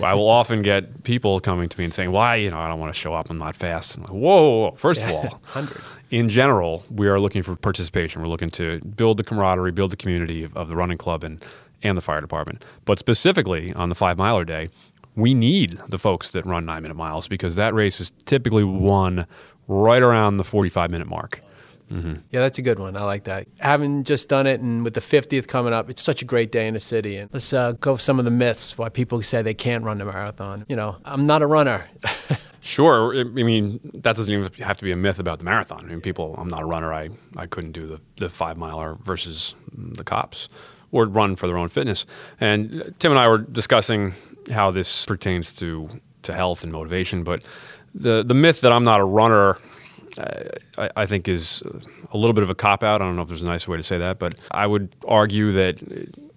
I 0.03 0.13
will 0.13 0.27
often 0.27 0.61
get 0.61 1.03
people 1.03 1.39
coming 1.39 1.69
to 1.69 1.77
me 1.77 1.85
and 1.85 1.93
saying, 1.93 2.11
"Why, 2.11 2.35
you 2.35 2.49
know, 2.49 2.59
I 2.59 2.67
don't 2.67 2.79
want 2.79 2.93
to 2.93 2.99
show 2.99 3.13
up. 3.13 3.29
I'm 3.29 3.37
not 3.37 3.55
fast." 3.55 3.95
I'm 3.95 4.03
like, 4.03 4.11
whoa, 4.11 4.19
whoa, 4.19 4.59
whoa. 4.59 4.71
First 4.75 5.03
of 5.03 5.11
all, 5.11 5.21
100. 5.53 5.81
in 6.11 6.27
general, 6.27 6.83
we 6.91 7.07
are 7.07 7.19
looking 7.19 7.43
for 7.43 7.55
participation. 7.55 8.21
We're 8.21 8.27
looking 8.27 8.49
to 8.51 8.79
build 8.79 9.17
the 9.17 9.23
camaraderie, 9.23 9.71
build 9.71 9.91
the 9.91 9.97
community 9.97 10.43
of, 10.43 10.57
of 10.57 10.69
the 10.69 10.75
running 10.75 10.97
club 10.97 11.23
and, 11.23 11.43
and 11.81 11.97
the 11.97 12.01
fire 12.01 12.19
department. 12.19 12.65
But 12.83 12.99
specifically 12.99 13.71
on 13.73 13.87
the 13.87 13.95
five 13.95 14.17
miler 14.17 14.43
day, 14.43 14.69
we 15.15 15.33
need 15.33 15.79
the 15.87 15.99
folks 15.99 16.31
that 16.31 16.45
run 16.45 16.65
nine 16.65 16.81
minute 16.83 16.95
miles 16.95 17.27
because 17.27 17.55
that 17.55 17.73
race 17.73 17.99
is 17.99 18.11
typically 18.25 18.63
won 18.63 19.25
right 19.67 20.01
around 20.01 20.37
the 20.37 20.43
45 20.43 20.91
minute 20.91 21.07
mark. 21.07 21.41
Yeah, 21.91 22.39
that's 22.41 22.59
a 22.59 22.61
good 22.61 22.77
one. 22.77 22.95
I 22.95 23.01
like 23.01 23.23
that. 23.23 23.47
Having 23.57 24.03
just 24.03 24.29
done 24.29 24.45
it, 24.45 24.61
and 24.61 24.83
with 24.83 24.93
the 24.93 25.01
50th 25.01 25.47
coming 25.47 25.73
up, 25.73 25.89
it's 25.89 26.03
such 26.03 26.21
a 26.21 26.25
great 26.25 26.51
day 26.51 26.67
in 26.67 26.75
the 26.75 26.79
city. 26.79 27.17
And 27.17 27.31
let's 27.33 27.51
uh, 27.51 27.71
go 27.71 27.93
over 27.93 27.99
some 27.99 28.19
of 28.19 28.25
the 28.25 28.31
myths 28.31 28.77
why 28.77 28.89
people 28.89 29.23
say 29.23 29.41
they 29.41 29.55
can't 29.55 29.83
run 29.83 29.97
the 29.97 30.05
marathon. 30.05 30.65
You 30.69 30.75
know, 30.75 30.97
I'm 31.03 31.25
not 31.25 31.41
a 31.41 31.47
runner. 31.47 31.87
Sure. 32.61 33.15
I 33.15 33.21
I 33.21 33.23
mean, 33.23 33.79
that 33.93 34.15
doesn't 34.15 34.33
even 34.33 34.51
have 34.63 34.77
to 34.77 34.83
be 34.83 34.91
a 34.91 34.95
myth 34.97 35.19
about 35.19 35.39
the 35.39 35.45
marathon. 35.45 35.85
I 35.85 35.87
mean, 35.87 36.01
people, 36.01 36.35
I'm 36.37 36.49
not 36.49 36.61
a 36.61 36.65
runner. 36.65 36.93
I, 36.93 37.09
I 37.37 37.45
couldn't 37.47 37.71
do 37.71 37.87
the, 37.87 38.01
the 38.17 38.29
five 38.29 38.57
miler 38.57 38.97
versus 39.03 39.55
the 39.73 40.03
cops 40.03 40.49
or 40.91 41.05
run 41.05 41.35
for 41.35 41.47
their 41.47 41.57
own 41.57 41.69
fitness. 41.69 42.05
And 42.39 42.93
Tim 42.99 43.11
and 43.11 43.19
I 43.19 43.27
were 43.27 43.37
discussing 43.37 44.13
how 44.49 44.71
this 44.71 45.05
pertains 45.05 45.53
to, 45.53 45.89
to 46.23 46.33
health 46.33 46.63
and 46.63 46.71
motivation. 46.71 47.23
But 47.23 47.43
the, 47.93 48.23
the 48.23 48.33
myth 48.33 48.61
that 48.61 48.71
I'm 48.71 48.83
not 48.83 48.99
a 48.99 49.05
runner, 49.05 49.57
I, 50.77 50.89
I 50.95 51.05
think, 51.05 51.27
is 51.27 51.61
a 52.11 52.17
little 52.17 52.33
bit 52.33 52.43
of 52.43 52.49
a 52.49 52.55
cop 52.55 52.83
out. 52.83 53.01
I 53.01 53.05
don't 53.05 53.15
know 53.15 53.21
if 53.21 53.27
there's 53.27 53.43
a 53.43 53.47
nicer 53.47 53.71
way 53.71 53.77
to 53.77 53.83
say 53.83 53.97
that. 53.97 54.19
But 54.19 54.35
I 54.51 54.67
would 54.67 54.95
argue 55.07 55.51
that 55.53 55.81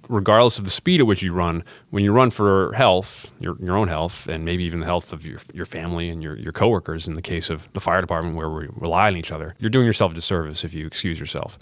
regardless 0.09 0.59
of 0.59 0.65
the 0.65 0.71
speed 0.71 1.01
at 1.01 1.07
which 1.07 1.23
you 1.23 1.33
run, 1.33 1.65
when 1.91 2.05
you 2.05 2.13
run 2.13 2.31
for 2.31 2.73
health, 2.75 3.31
your, 3.41 3.57
your 3.61 3.77
own 3.77 3.89
health, 3.89 4.29
and 4.29 4.45
maybe 4.45 4.65
even 4.65 4.81
the 4.81 4.87
health 4.87 5.13
of 5.13 5.25
your, 5.25 5.39
your 5.55 5.65
family 5.65 6.09
and 6.09 6.23
your, 6.23 6.37
your 6.37 6.53
coworkers, 6.53 7.07
in 7.07 7.15
the 7.15 7.23
case 7.23 7.49
of 7.49 7.73
the 7.73 7.81
fire 7.81 8.01
department 8.01 8.37
where 8.37 8.51
we 8.51 8.69
rely 8.77 9.09
on 9.09 9.17
each 9.17 9.33
other, 9.33 9.55
you're 9.59 9.71
doing 9.71 9.87
yourself 9.87 10.13
a 10.13 10.15
disservice 10.15 10.65
if 10.65 10.75
you 10.75 10.87
excuse 10.87 11.19
yourself. 11.19 11.59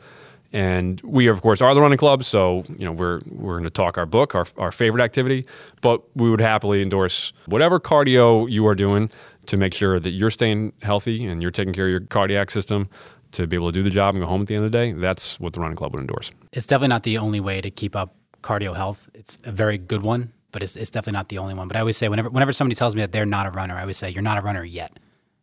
And 0.53 1.01
we, 1.03 1.29
of 1.29 1.43
course, 1.43 1.61
are 1.61 1.73
the 1.75 1.81
running 1.81 1.99
club, 1.99 2.25
so 2.25 2.65
you 2.77 2.85
know 2.85 2.93
we're 2.93 3.21
we're 3.27 3.55
going 3.55 3.65
to 3.65 3.71
talk 3.71 3.97
our 3.97 4.07
book, 4.07 4.35
our, 4.35 4.47
our 4.59 4.73
favorite 4.73 5.03
activity, 5.03 5.47
but 5.81 6.03
we 6.17 6.29
would 6.29 6.41
happily 6.41 6.83
endorse 6.83 7.33
whatever 7.47 7.79
cardio 7.79 8.51
you 8.51 8.67
are 8.67 8.75
doing 8.75 9.11
to 9.47 9.57
make 9.57 9.73
sure 9.75 10.01
that 10.01 10.11
you're 10.11 10.31
staying 10.31 10.73
healthy 10.83 11.25
and 11.25 11.41
you're 11.41 11.53
taking 11.53 11.73
care 11.73 11.87
of 11.87 11.91
your 11.91 12.01
cardiac 12.01 12.51
system 12.51 12.89
to 13.33 13.47
be 13.47 13.57
able 13.57 13.69
to 13.69 13.73
do 13.73 13.83
the 13.83 13.91
job 13.91 14.15
and 14.15 14.25
go 14.25 14.29
home 14.29 14.43
at 14.43 14.49
the 14.49 14.55
end 14.55 14.65
of 14.65 14.73
the 14.73 14.77
day. 14.77 14.93
That's 14.93 15.39
what 15.39 15.53
the 15.53 15.61
running 15.61 15.77
club 15.77 15.95
would 15.95 16.01
endorse. 16.01 16.33
It's 16.53 16.67
definitely 16.67 16.89
not 16.89 17.05
the 17.05 17.19
only 17.19 17.41
way 17.41 17.61
to 17.61 17.71
keep 17.71 17.95
up 17.95 18.15
cardio 18.43 18.75
health. 18.75 19.09
It's 19.15 19.39
a 19.45 19.53
very 19.53 19.79
good 19.79 20.03
one, 20.03 20.33
but 20.51 20.63
it's, 20.63 20.75
it's 20.77 20.91
definitely 20.91 21.19
not 21.19 21.29
the 21.29 21.39
only 21.39 21.55
one. 21.55 21.69
But 21.69 21.77
I 21.77 21.81
always 21.81 21.97
say 21.97 22.09
whenever 22.09 22.29
whenever 22.29 22.53
somebody 22.53 22.75
tells 22.75 22.95
me 22.95 23.03
that 23.03 23.13
they're 23.13 23.27
not 23.27 23.47
a 23.47 23.51
runner, 23.51 23.77
I 23.77 23.83
always 23.83 23.97
say 23.99 24.11
you're 24.11 24.23
not 24.23 24.39
a 24.39 24.41
runner 24.41 24.65
yet. 24.65 24.99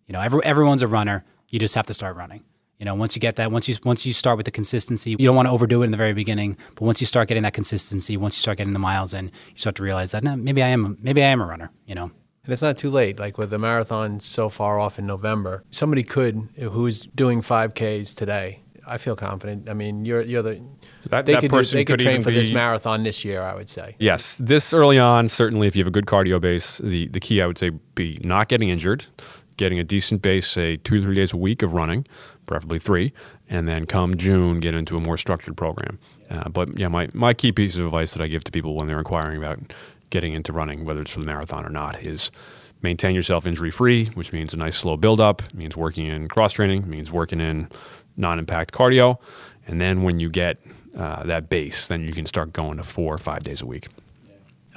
You 0.07 0.13
know, 0.13 0.21
every, 0.21 0.43
everyone's 0.43 0.81
a 0.81 0.87
runner. 0.87 1.25
You 1.49 1.59
just 1.59 1.75
have 1.75 1.87
to 1.87 1.93
start 1.93 2.15
running. 2.17 2.43
You 2.79 2.85
know, 2.85 2.93
once 2.93 3.15
you 3.15 3.19
get 3.19 3.37
that, 3.37 3.51
once 3.51 3.67
you 3.67 3.75
once 3.83 4.05
you 4.05 4.13
start 4.13 4.37
with 4.37 4.45
the 4.45 4.51
consistency, 4.51 5.11
you 5.17 5.25
don't 5.25 5.35
want 5.35 5.47
to 5.47 5.51
overdo 5.51 5.81
it 5.81 5.85
in 5.85 5.91
the 5.91 5.97
very 5.97 6.13
beginning. 6.13 6.57
But 6.75 6.83
once 6.83 7.01
you 7.01 7.07
start 7.07 7.27
getting 7.27 7.43
that 7.43 7.53
consistency, 7.53 8.17
once 8.17 8.37
you 8.37 8.41
start 8.41 8.59
getting 8.59 8.73
the 8.73 8.79
miles 8.79 9.13
in, 9.15 9.25
you 9.53 9.57
start 9.59 9.75
to 9.77 9.83
realize 9.83 10.11
that 10.11 10.23
nah, 10.23 10.35
maybe 10.35 10.61
I 10.61 10.67
am 10.67 10.97
maybe 11.01 11.23
I 11.23 11.27
am 11.27 11.41
a 11.41 11.45
runner. 11.45 11.71
You 11.87 11.95
know, 11.95 12.11
And 12.43 12.53
it's 12.53 12.61
not 12.61 12.77
too 12.77 12.91
late. 12.91 13.17
Like 13.19 13.39
with 13.39 13.49
the 13.49 13.57
marathon 13.57 14.19
so 14.19 14.47
far 14.47 14.79
off 14.79 14.99
in 14.99 15.07
November, 15.07 15.63
somebody 15.71 16.03
could 16.03 16.49
who's 16.59 17.05
doing 17.15 17.41
5Ks 17.41 18.13
today. 18.15 18.61
I 18.89 18.97
feel 18.97 19.15
confident. 19.17 19.67
I 19.67 19.73
mean, 19.73 20.05
you're 20.05 20.21
you're 20.21 20.43
the 20.43 20.61
That- 21.09 21.25
they 21.25 21.33
that 21.33 21.41
could 21.41 21.49
do, 21.49 21.57
person 21.57 21.77
they 21.77 21.83
could 21.83 21.93
could 21.99 22.03
train 22.03 22.21
even 22.21 22.23
for 22.25 22.31
this 22.31 22.51
marathon 22.51 23.01
this 23.03 23.25
year. 23.25 23.41
I 23.41 23.55
would 23.55 23.69
say. 23.69 23.95
Yes, 23.97 24.35
this 24.35 24.71
early 24.71 24.99
on, 24.99 25.29
certainly 25.29 25.65
if 25.67 25.75
you 25.75 25.81
have 25.81 25.87
a 25.87 25.91
good 25.91 26.05
cardio 26.05 26.39
base, 26.39 26.77
the, 26.77 27.07
the 27.07 27.19
key 27.19 27.41
I 27.41 27.47
would 27.47 27.57
say 27.57 27.71
be 27.95 28.19
not 28.23 28.47
getting 28.49 28.69
injured, 28.69 29.07
getting 29.57 29.79
a 29.79 29.83
decent 29.83 30.21
base, 30.21 30.47
say 30.47 30.77
two, 30.77 31.01
three 31.01 31.15
days 31.15 31.33
a 31.33 31.37
week 31.37 31.63
of 31.63 31.73
running, 31.73 32.05
preferably 32.47 32.79
three, 32.79 33.13
and 33.49 33.67
then 33.67 33.85
come 33.85 34.17
June, 34.17 34.59
get 34.59 34.73
into 34.73 34.97
a 34.97 35.01
more 35.01 35.17
structured 35.17 35.55
program. 35.55 35.99
Uh, 36.29 36.49
but 36.49 36.77
yeah, 36.77 36.87
my, 36.87 37.07
my 37.13 37.33
key 37.33 37.51
piece 37.51 37.75
of 37.75 37.85
advice 37.85 38.13
that 38.13 38.23
I 38.23 38.27
give 38.27 38.43
to 38.45 38.51
people 38.51 38.75
when 38.75 38.87
they're 38.87 38.97
inquiring 38.97 39.37
about 39.37 39.59
getting 40.09 40.33
into 40.33 40.51
running, 40.51 40.85
whether 40.85 41.01
it's 41.01 41.11
for 41.11 41.19
the 41.19 41.25
marathon 41.25 41.65
or 41.65 41.69
not, 41.69 42.01
is 42.01 42.31
maintain 42.81 43.13
yourself 43.15 43.45
injury 43.45 43.71
free, 43.71 44.07
which 44.07 44.33
means 44.33 44.53
a 44.53 44.57
nice 44.57 44.77
slow 44.77 44.97
build 44.97 45.19
up, 45.19 45.41
means 45.53 45.75
working 45.77 46.07
in 46.07 46.27
cross 46.27 46.53
training, 46.53 46.89
means 46.89 47.11
working 47.11 47.41
in 47.41 47.69
non 48.15 48.39
impact 48.39 48.73
cardio. 48.73 49.17
And 49.67 49.81
then 49.81 50.03
when 50.03 50.19
you 50.19 50.29
get 50.29 50.57
uh, 50.97 51.23
that 51.23 51.49
base, 51.49 51.87
then 51.87 52.03
you 52.03 52.13
can 52.13 52.25
start 52.25 52.53
going 52.53 52.77
to 52.77 52.83
four 52.83 53.13
or 53.13 53.17
five 53.17 53.43
days 53.43 53.61
a 53.61 53.65
week. 53.65 53.89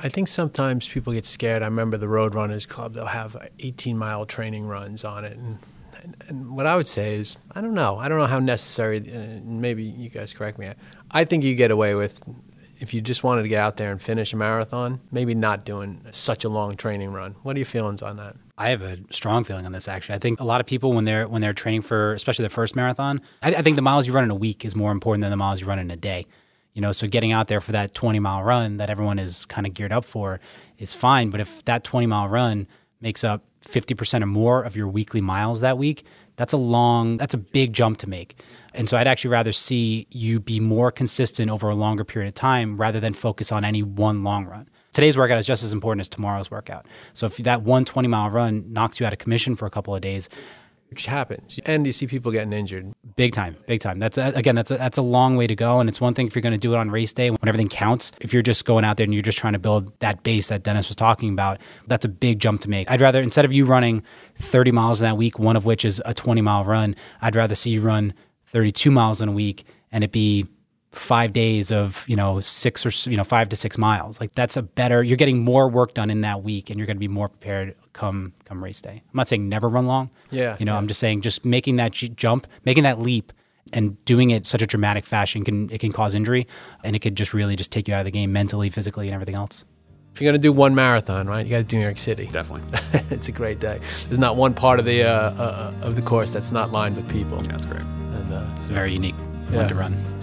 I 0.02 0.08
think 0.08 0.28
sometimes 0.28 0.88
people 0.88 1.12
get 1.12 1.26
scared. 1.26 1.62
I 1.62 1.66
remember 1.66 1.98
the 1.98 2.08
Road 2.08 2.34
Runners 2.34 2.64
Club; 2.66 2.94
they'll 2.94 3.06
have 3.06 3.36
18 3.58 3.98
mile 3.98 4.24
training 4.24 4.66
runs 4.66 5.04
on 5.04 5.24
it, 5.24 5.36
and, 5.36 5.58
and 6.28 6.56
what 6.56 6.66
I 6.66 6.76
would 6.76 6.88
say 6.88 7.16
is, 7.16 7.36
I 7.52 7.60
don't 7.60 7.74
know. 7.74 7.98
I 7.98 8.08
don't 8.08 8.18
know 8.18 8.26
how 8.26 8.38
necessary. 8.38 8.98
Uh, 8.98 9.40
maybe 9.44 9.84
you 9.84 10.08
guys 10.08 10.32
correct 10.32 10.58
me. 10.58 10.68
I 11.10 11.24
think 11.24 11.44
you 11.44 11.54
get 11.54 11.70
away 11.70 11.94
with 11.94 12.20
if 12.80 12.94
you 12.94 13.02
just 13.02 13.22
wanted 13.22 13.42
to 13.42 13.48
get 13.48 13.60
out 13.60 13.76
there 13.76 13.92
and 13.92 14.00
finish 14.00 14.32
a 14.32 14.36
marathon, 14.36 15.00
maybe 15.12 15.34
not 15.34 15.66
doing 15.66 16.00
such 16.12 16.44
a 16.44 16.48
long 16.48 16.76
training 16.76 17.12
run. 17.12 17.36
What 17.42 17.54
are 17.54 17.58
your 17.58 17.66
feelings 17.66 18.00
on 18.00 18.16
that? 18.16 18.36
I 18.56 18.70
have 18.70 18.80
a 18.80 18.98
strong 19.10 19.44
feeling 19.44 19.66
on 19.66 19.72
this. 19.72 19.86
Actually, 19.86 20.14
I 20.14 20.18
think 20.18 20.40
a 20.40 20.44
lot 20.44 20.60
of 20.60 20.66
people 20.66 20.92
when 20.92 21.04
they're 21.04 21.28
when 21.28 21.42
they're 21.42 21.52
training 21.52 21.82
for, 21.82 22.14
especially 22.14 22.42
their 22.44 22.50
first 22.50 22.74
marathon, 22.74 23.20
I, 23.42 23.54
I 23.54 23.62
think 23.62 23.76
the 23.76 23.82
miles 23.82 24.06
you 24.06 24.12
run 24.12 24.24
in 24.24 24.30
a 24.30 24.34
week 24.34 24.64
is 24.64 24.74
more 24.74 24.92
important 24.92 25.22
than 25.22 25.30
the 25.30 25.36
miles 25.36 25.60
you 25.60 25.66
run 25.66 25.78
in 25.78 25.90
a 25.90 25.96
day. 25.96 26.26
You 26.72 26.80
know, 26.80 26.92
so 26.92 27.06
getting 27.06 27.32
out 27.32 27.48
there 27.48 27.60
for 27.60 27.72
that 27.72 27.94
20 27.94 28.18
mile 28.20 28.42
run 28.42 28.78
that 28.78 28.90
everyone 28.90 29.18
is 29.18 29.44
kind 29.44 29.66
of 29.66 29.74
geared 29.74 29.92
up 29.92 30.04
for 30.04 30.40
is 30.78 30.94
fine. 30.94 31.30
But 31.30 31.40
if 31.40 31.64
that 31.66 31.84
20 31.84 32.06
mile 32.06 32.28
run 32.28 32.66
makes 33.00 33.24
up 33.24 33.44
50% 33.68 34.22
or 34.22 34.26
more 34.26 34.62
of 34.62 34.76
your 34.76 34.88
weekly 34.88 35.20
miles 35.20 35.60
that 35.60 35.78
week, 35.78 36.04
that's 36.36 36.52
a 36.52 36.56
long, 36.56 37.16
that's 37.16 37.34
a 37.34 37.38
big 37.38 37.72
jump 37.72 37.98
to 37.98 38.08
make. 38.08 38.40
And 38.72 38.88
so 38.88 38.96
I'd 38.96 39.06
actually 39.06 39.30
rather 39.30 39.52
see 39.52 40.06
you 40.10 40.40
be 40.40 40.60
more 40.60 40.90
consistent 40.90 41.50
over 41.50 41.68
a 41.68 41.74
longer 41.74 42.04
period 42.04 42.28
of 42.28 42.34
time 42.34 42.76
rather 42.76 43.00
than 43.00 43.12
focus 43.12 43.52
on 43.52 43.64
any 43.64 43.82
one 43.82 44.22
long 44.22 44.46
run. 44.46 44.68
Today's 44.92 45.16
workout 45.16 45.38
is 45.38 45.46
just 45.46 45.62
as 45.62 45.72
important 45.72 46.00
as 46.00 46.08
tomorrow's 46.08 46.50
workout. 46.50 46.86
So 47.14 47.26
if 47.26 47.36
that 47.38 47.62
one 47.62 47.84
20 47.84 48.08
mile 48.08 48.30
run 48.30 48.72
knocks 48.72 48.98
you 48.98 49.06
out 49.06 49.12
of 49.12 49.18
commission 49.18 49.54
for 49.54 49.66
a 49.66 49.70
couple 49.70 49.94
of 49.94 50.00
days, 50.00 50.28
Which 50.90 51.06
happens, 51.06 51.58
and 51.66 51.86
you 51.86 51.92
see 51.92 52.08
people 52.08 52.32
getting 52.32 52.52
injured. 52.52 52.92
big 53.14 53.32
time, 53.32 53.56
big 53.68 53.80
time. 53.80 54.00
That's 54.00 54.18
a, 54.18 54.32
again, 54.34 54.56
that's 54.56 54.72
a, 54.72 54.76
that's 54.76 54.98
a 54.98 55.02
long 55.02 55.36
way 55.36 55.46
to 55.46 55.54
go, 55.54 55.78
and 55.78 55.88
it's 55.88 56.00
one 56.00 56.14
thing 56.14 56.26
if 56.26 56.34
you're 56.34 56.42
going 56.42 56.52
to 56.52 56.58
do 56.58 56.72
it 56.72 56.76
on 56.76 56.90
race 56.90 57.12
day 57.12 57.30
when 57.30 57.38
everything 57.46 57.68
counts. 57.68 58.10
If 58.20 58.32
you're 58.32 58.42
just 58.42 58.64
going 58.64 58.84
out 58.84 58.96
there 58.96 59.04
and 59.04 59.14
you're 59.14 59.22
just 59.22 59.38
trying 59.38 59.52
to 59.52 59.60
build 59.60 59.96
that 60.00 60.24
base 60.24 60.48
that 60.48 60.64
Dennis 60.64 60.88
was 60.88 60.96
talking 60.96 61.32
about, 61.32 61.60
that's 61.86 62.04
a 62.04 62.08
big 62.08 62.40
jump 62.40 62.60
to 62.62 62.70
make. 62.70 62.90
I'd 62.90 63.00
rather 63.00 63.22
instead 63.22 63.44
of 63.44 63.52
you 63.52 63.64
running 63.66 64.02
30 64.34 64.72
miles 64.72 65.00
in 65.00 65.06
that 65.06 65.16
week, 65.16 65.38
one 65.38 65.56
of 65.56 65.64
which 65.64 65.84
is 65.84 66.02
a 66.04 66.12
20 66.12 66.40
mile 66.40 66.64
run, 66.64 66.96
I'd 67.22 67.36
rather 67.36 67.54
see 67.54 67.70
you 67.70 67.82
run 67.82 68.12
32 68.46 68.90
miles 68.90 69.20
in 69.20 69.28
a 69.28 69.32
week 69.32 69.64
and 69.92 70.02
it 70.02 70.10
be 70.10 70.46
five 70.92 71.32
days 71.32 71.70
of 71.70 72.04
you 72.08 72.16
know 72.16 72.40
six 72.40 72.84
or 72.84 73.10
you 73.10 73.16
know 73.16 73.22
five 73.24 73.48
to 73.48 73.54
six 73.54 73.78
miles 73.78 74.18
like 74.20 74.32
that's 74.32 74.56
a 74.56 74.62
better 74.62 75.02
you're 75.04 75.16
getting 75.16 75.38
more 75.38 75.68
work 75.68 75.94
done 75.94 76.10
in 76.10 76.22
that 76.22 76.42
week 76.42 76.68
and 76.68 76.78
you're 76.78 76.86
going 76.86 76.96
to 76.96 77.00
be 77.00 77.06
more 77.06 77.28
prepared 77.28 77.76
come 77.92 78.32
come 78.44 78.62
race 78.64 78.80
day 78.80 79.00
i'm 79.04 79.16
not 79.16 79.28
saying 79.28 79.48
never 79.48 79.68
run 79.68 79.86
long 79.86 80.10
Yeah, 80.32 80.56
you 80.58 80.66
know 80.66 80.72
yeah. 80.72 80.78
i'm 80.78 80.88
just 80.88 80.98
saying 80.98 81.20
just 81.22 81.44
making 81.44 81.76
that 81.76 81.92
j- 81.92 82.08
jump 82.08 82.48
making 82.64 82.82
that 82.82 82.98
leap 83.00 83.32
and 83.72 84.04
doing 84.04 84.30
it 84.30 84.46
such 84.46 84.62
a 84.62 84.66
dramatic 84.66 85.04
fashion 85.06 85.44
can 85.44 85.70
it 85.70 85.78
can 85.78 85.92
cause 85.92 86.12
injury 86.12 86.48
and 86.82 86.96
it 86.96 86.98
could 86.98 87.14
just 87.14 87.32
really 87.34 87.54
just 87.54 87.70
take 87.70 87.86
you 87.86 87.94
out 87.94 88.00
of 88.00 88.04
the 88.04 88.10
game 88.10 88.32
mentally 88.32 88.68
physically 88.68 89.06
and 89.06 89.14
everything 89.14 89.36
else 89.36 89.64
If 90.12 90.20
you're 90.20 90.32
going 90.32 90.40
to 90.42 90.48
do 90.48 90.52
one 90.52 90.74
marathon, 90.74 91.28
right, 91.28 91.46
you 91.46 91.50
got 91.52 91.58
to 91.58 91.62
do 91.62 91.76
New 91.76 91.84
York 91.84 91.98
City. 92.00 92.26
Definitely. 92.26 92.66
it's 93.14 93.28
a 93.28 93.32
great 93.32 93.60
day. 93.60 93.78
There's 94.08 94.18
not 94.18 94.34
one 94.34 94.54
part 94.54 94.80
of 94.80 94.84
the 94.84 95.04
uh, 95.04 95.12
uh, 95.44 95.72
of 95.86 95.94
the 95.94 96.02
course 96.02 96.32
that's 96.32 96.50
not 96.50 96.72
lined 96.72 96.96
with 96.96 97.08
people. 97.08 97.38
That's 97.46 97.64
great. 97.64 97.82
And, 98.18 98.32
uh, 98.34 98.44
it's 98.58 98.68
very 98.68 98.92
unique 98.92 99.14
Yeah. 99.52 99.58
one 99.58 99.68
to 99.68 99.74
run 99.76 99.92
yeah. 99.92 100.19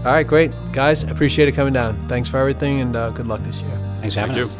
All 0.00 0.12
right, 0.12 0.26
great 0.26 0.50
guys. 0.72 1.04
Appreciate 1.04 1.46
it 1.48 1.52
coming 1.52 1.74
down. 1.74 1.94
Thanks 2.08 2.26
for 2.26 2.38
everything, 2.38 2.80
and 2.80 2.96
uh, 2.96 3.10
good 3.10 3.26
luck 3.26 3.42
this 3.42 3.60
year. 3.60 3.78
thanks 3.98 4.14
for 4.14 4.20
having 4.20 4.36
you. 4.36 4.42
us 4.42 4.56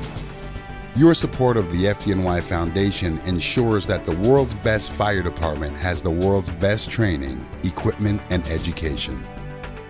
Your 0.97 1.13
support 1.13 1.57
of 1.57 1.71
the 1.71 1.83
FDNY 1.83 2.41
Foundation 2.41 3.19
ensures 3.19 3.85
that 3.85 4.03
the 4.03 4.15
world's 4.15 4.55
best 4.55 4.91
fire 4.91 5.21
department 5.21 5.77
has 5.77 6.01
the 6.01 6.09
world's 6.09 6.49
best 6.49 6.89
training, 6.89 7.47
equipment, 7.63 8.19
and 8.31 8.47
education. 8.47 9.23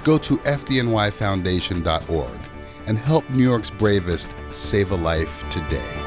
Go 0.04 0.17
to 0.17 0.36
FDNYFoundation.org 0.39 2.39
and 2.88 2.98
help 2.98 3.30
New 3.30 3.43
York's 3.43 3.70
bravest 3.70 4.36
save 4.50 4.91
a 4.91 4.98
life 4.98 5.48
today. 5.50 6.07